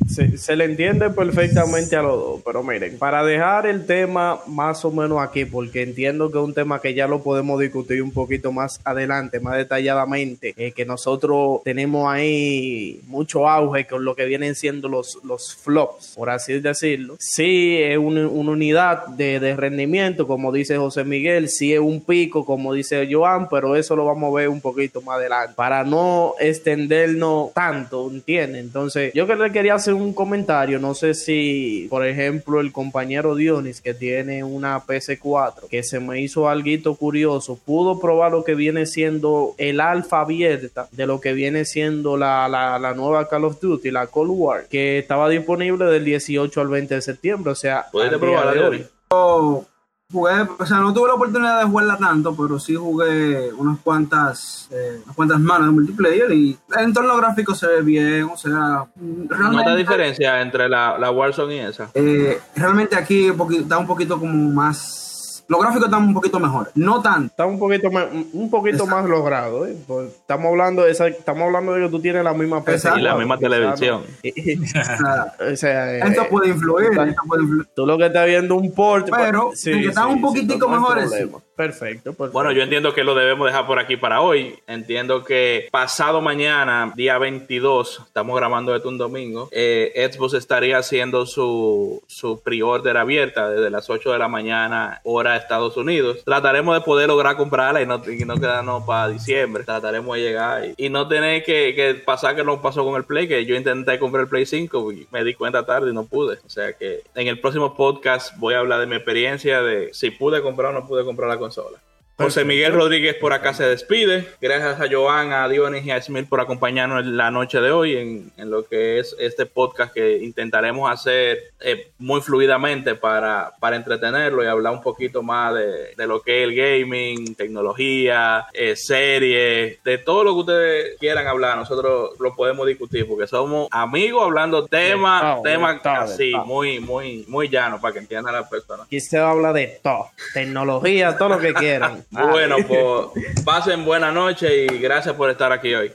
Se, 0.08 0.56
le 0.56 0.64
entiende 0.64 1.10
perfectamente 1.10 1.96
a 1.96 2.02
los 2.02 2.18
dos, 2.18 2.42
pero 2.44 2.62
miren, 2.62 2.96
para 2.98 3.24
dejar 3.24 3.66
el 3.66 3.86
tema 3.86 4.40
más 4.46 4.84
o 4.84 4.90
menos 4.90 5.20
aquí, 5.20 5.44
porque 5.44 5.82
entiendo 5.82 6.30
que 6.30 6.38
es 6.38 6.44
un 6.44 6.54
tema 6.54 6.80
que 6.80 6.94
ya 6.94 7.08
lo 7.08 7.22
podemos 7.22 7.60
discutir 7.60 8.02
un 8.02 8.12
poquito 8.12 8.52
más 8.52 8.80
adelante, 8.84 9.40
más 9.40 9.56
detalladamente, 9.56 10.54
eh, 10.56 10.72
que 10.72 10.84
nosotros 10.84 11.60
tenemos 11.64 12.08
ahí 12.08 13.00
mucho 13.06 13.48
auge 13.48 13.86
con 13.86 14.04
lo 14.04 14.14
que 14.14 14.26
vienen 14.26 14.54
siendo 14.54 14.88
los, 14.88 15.18
los 15.24 15.56
flops, 15.56 16.14
por 16.14 16.30
así 16.30 16.60
decirlo. 16.60 17.16
Sí 17.18 17.76
es 17.78 17.98
una, 17.98 18.28
unidad 18.28 19.06
de, 19.08 19.40
de, 19.40 19.56
rendimiento, 19.56 20.26
como 20.26 20.52
dice 20.52 20.76
José 20.76 21.04
Miguel, 21.04 21.48
sí 21.48 21.74
es 21.74 21.80
un 21.80 22.00
pico, 22.00 22.44
como 22.44 22.72
dice 22.72 23.08
Joan, 23.10 23.48
pero 23.48 23.74
eso 23.76 23.96
lo 23.96 24.04
vamos 24.04 24.32
a 24.32 24.36
ver 24.36 24.48
un 24.48 24.60
poquito 24.60 25.02
más 25.02 25.16
adelante, 25.16 25.54
para 25.56 25.84
no 25.84 26.34
extendernos 26.38 27.52
tanto, 27.52 28.08
¿entienden? 28.10 28.66
Entonces, 28.66 29.12
yo 29.12 29.26
que 29.26 29.34
le 29.34 29.50
quería 29.50 29.74
hacer 29.74 29.95
un 30.02 30.12
comentario, 30.12 30.78
no 30.78 30.94
sé 30.94 31.14
si, 31.14 31.86
por 31.90 32.06
ejemplo, 32.06 32.60
el 32.60 32.72
compañero 32.72 33.34
Dionis 33.34 33.80
que 33.80 33.94
tiene 33.94 34.44
una 34.44 34.84
PC4, 34.84 35.68
que 35.68 35.82
se 35.82 36.00
me 36.00 36.20
hizo 36.20 36.48
algo 36.48 36.66
curioso, 36.96 37.58
pudo 37.64 38.00
probar 38.00 38.32
lo 38.32 38.44
que 38.44 38.54
viene 38.54 38.86
siendo 38.86 39.54
el 39.58 39.80
alfa 39.80 40.20
abierta 40.20 40.88
de 40.92 41.06
lo 41.06 41.20
que 41.20 41.32
viene 41.32 41.64
siendo 41.64 42.16
la, 42.16 42.48
la, 42.48 42.94
nueva 42.94 43.28
Call 43.28 43.44
of 43.44 43.60
Duty, 43.60 43.90
la 43.90 44.06
Cold 44.06 44.30
War, 44.32 44.66
que 44.68 44.98
estaba 44.98 45.28
disponible 45.28 45.84
del 45.86 46.04
18 46.04 46.60
al 46.60 46.68
20 46.68 46.94
de 46.94 47.02
septiembre, 47.02 47.52
o 47.52 47.54
sea, 47.54 47.86
puedes 47.92 48.18
probarla 48.18 48.52
de 48.52 48.60
hoy. 48.60 48.86
Oh, 49.08 49.64
jugué, 50.12 50.46
o 50.58 50.66
sea, 50.66 50.78
no 50.78 50.92
tuve 50.94 51.08
la 51.08 51.14
oportunidad 51.14 51.60
de 51.60 51.66
jugarla 51.66 51.96
tanto, 51.96 52.34
pero 52.36 52.58
sí 52.58 52.74
jugué 52.74 53.52
unas 53.54 53.78
cuantas, 53.80 54.68
eh, 54.70 55.00
unas 55.04 55.16
cuantas 55.16 55.40
manos 55.40 55.68
de 55.68 55.72
multiplayer 55.72 56.32
y 56.32 56.56
el 56.76 56.84
entorno 56.84 57.16
gráfico 57.16 57.54
se 57.54 57.66
ve 57.66 57.82
bien, 57.82 58.24
o 58.24 58.36
sea, 58.36 58.86
realmente... 59.28 59.70
¿No 59.70 59.76
diferencia 59.76 60.40
entre 60.40 60.68
la, 60.68 60.96
la 60.98 61.10
Warzone 61.10 61.56
y 61.56 61.58
esa? 61.58 61.90
Eh, 61.94 62.40
realmente 62.54 62.96
aquí 62.96 63.32
está 63.58 63.78
un 63.78 63.86
poquito 63.86 64.18
como 64.18 64.50
más 64.50 65.05
los 65.48 65.60
gráficos 65.60 65.86
están 65.86 66.02
un 66.02 66.14
poquito 66.14 66.40
mejores, 66.40 66.72
no 66.74 67.00
tanto. 67.00 67.26
Está 67.26 67.46
un 67.46 67.58
poquito 67.58 67.90
más, 67.90 68.06
un 68.32 68.50
poquito 68.50 68.86
más 68.86 69.04
logrado. 69.04 69.66
¿eh? 69.66 69.76
Pues, 69.86 70.08
estamos 70.08 70.46
hablando 70.46 70.82
de 70.82 70.90
esa, 70.90 71.06
estamos 71.08 71.44
hablando 71.44 71.74
de 71.74 71.84
que 71.84 71.88
tú 71.88 72.00
tienes 72.00 72.24
la 72.24 72.32
misma 72.32 72.64
PC 72.64 72.90
y 72.96 73.02
la 73.02 73.14
misma 73.14 73.38
televisión. 73.38 74.02
o 75.52 75.56
sea, 75.56 75.98
esto, 75.98 76.28
puede 76.28 76.48
influir, 76.50 76.90
esto 76.90 77.22
puede 77.26 77.42
influir. 77.42 77.68
Tú 77.74 77.86
lo 77.86 77.96
que 77.96 78.06
estás 78.06 78.26
viendo 78.26 78.56
un 78.56 78.72
port, 78.72 79.08
pero 79.10 79.50
sí, 79.54 79.70
están 79.86 80.08
un 80.08 80.20
poquitico 80.20 80.68
mejores. 80.68 81.12
Perfecto, 81.56 82.14
Bueno, 82.32 82.52
yo 82.52 82.62
entiendo 82.62 82.92
que 82.92 83.02
lo 83.02 83.14
debemos 83.14 83.46
dejar 83.46 83.66
por 83.66 83.78
aquí 83.78 83.96
para 83.96 84.20
hoy. 84.20 84.58
Entiendo 84.66 85.24
que 85.24 85.68
pasado 85.72 86.20
mañana, 86.20 86.92
día 86.94 87.16
22, 87.16 88.02
estamos 88.08 88.36
grabando 88.36 88.76
esto 88.76 88.90
un 88.90 88.98
domingo, 88.98 89.48
eh, 89.52 90.10
Xbox 90.12 90.34
estaría 90.34 90.76
haciendo 90.76 91.24
su, 91.24 92.02
su 92.06 92.42
pre-order 92.42 92.98
abierta 92.98 93.48
desde 93.48 93.70
las 93.70 93.88
8 93.88 94.12
de 94.12 94.18
la 94.18 94.28
mañana, 94.28 95.00
hora 95.04 95.32
de 95.32 95.38
Estados 95.38 95.78
Unidos. 95.78 96.22
Trataremos 96.26 96.74
de 96.74 96.82
poder 96.82 97.08
lograr 97.08 97.38
comprarla 97.38 97.80
y 97.80 97.86
no, 97.86 98.02
y 98.06 98.26
no 98.26 98.38
quedarnos 98.38 98.84
para 98.84 99.08
diciembre. 99.08 99.64
Trataremos 99.64 100.14
de 100.14 100.22
llegar 100.22 100.62
y, 100.76 100.90
no 100.90 101.08
tener 101.08 101.42
que, 101.42 101.74
que, 101.74 101.94
pasar 101.94 102.36
que 102.36 102.44
nos 102.44 102.60
pasó 102.60 102.84
con 102.84 102.96
el 102.96 103.04
Play, 103.04 103.28
que 103.28 103.46
yo 103.46 103.56
intenté 103.56 103.98
comprar 103.98 104.24
el 104.24 104.28
Play 104.28 104.44
5 104.44 104.92
y 104.92 105.06
me 105.10 105.24
di 105.24 105.32
cuenta 105.32 105.64
tarde 105.64 105.90
y 105.90 105.94
no 105.94 106.04
pude. 106.04 106.36
O 106.44 106.50
sea 106.50 106.74
que 106.74 107.00
en 107.14 107.28
el 107.28 107.40
próximo 107.40 107.74
podcast 107.74 108.36
voy 108.36 108.52
a 108.52 108.58
hablar 108.58 108.80
de 108.80 108.86
mi 108.86 108.96
experiencia 108.96 109.62
de 109.62 109.94
si 109.94 110.10
pude 110.10 110.42
comprar 110.42 110.74
o 110.74 110.80
no 110.80 110.86
pude 110.86 111.02
comprar 111.02 111.30
la 111.30 111.45
consola. 111.46 111.78
José 112.18 112.46
Miguel 112.46 112.72
Rodríguez 112.72 113.14
por 113.16 113.34
acá 113.34 113.52
se 113.52 113.64
despide. 113.64 114.26
Gracias 114.40 114.80
a 114.80 114.86
Joan, 114.90 115.34
a 115.34 115.46
Dionis 115.50 115.84
y 115.84 115.90
a 115.90 116.00
Smith 116.00 116.26
por 116.26 116.40
acompañarnos 116.40 117.04
la 117.04 117.30
noche 117.30 117.60
de 117.60 117.70
hoy 117.70 117.94
en, 117.94 118.50
lo 118.50 118.64
que 118.64 118.98
es 118.98 119.14
este 119.18 119.44
podcast 119.44 119.92
que 119.92 120.24
intentaremos 120.24 120.90
hacer 120.90 121.52
eh, 121.60 121.90
muy 121.98 122.22
fluidamente 122.22 122.94
para, 122.94 123.52
para 123.60 123.76
entretenerlo 123.76 124.42
y 124.42 124.46
hablar 124.46 124.72
un 124.72 124.80
poquito 124.80 125.22
más 125.22 125.54
de, 125.54 126.06
lo 126.06 126.22
que 126.22 126.42
es 126.42 126.48
el 126.48 126.54
gaming, 126.56 127.34
tecnología, 127.34 128.46
eh, 128.54 128.76
series, 128.76 129.82
de 129.84 129.98
todo 129.98 130.24
lo 130.24 130.32
que 130.32 130.40
ustedes 130.40 130.98
quieran 130.98 131.26
hablar. 131.26 131.58
Nosotros 131.58 132.18
lo 132.18 132.34
podemos 132.34 132.66
discutir 132.66 133.06
porque 133.06 133.26
somos 133.26 133.68
amigos 133.70 134.24
hablando 134.24 134.66
temas, 134.66 135.42
temas 135.42 135.84
así, 135.84 136.32
muy, 136.46 136.80
muy, 136.80 137.26
muy 137.28 137.50
llanos 137.50 137.78
para 137.78 137.92
que 137.92 137.98
entiendan 137.98 138.32
las 138.32 138.48
personas. 138.48 138.86
Aquí 138.86 139.00
se 139.00 139.18
habla 139.18 139.52
de 139.52 139.80
todo, 139.82 140.08
tecnología, 140.32 141.18
todo 141.18 141.28
lo 141.28 141.38
que 141.38 141.52
quieran. 141.52 142.05
Bueno, 142.10 142.56
pues 142.66 143.44
pasen 143.44 143.84
buena 143.84 144.12
noche 144.12 144.64
y 144.64 144.78
gracias 144.78 145.14
por 145.14 145.30
estar 145.30 145.52
aquí 145.52 145.74
hoy. 145.74 145.92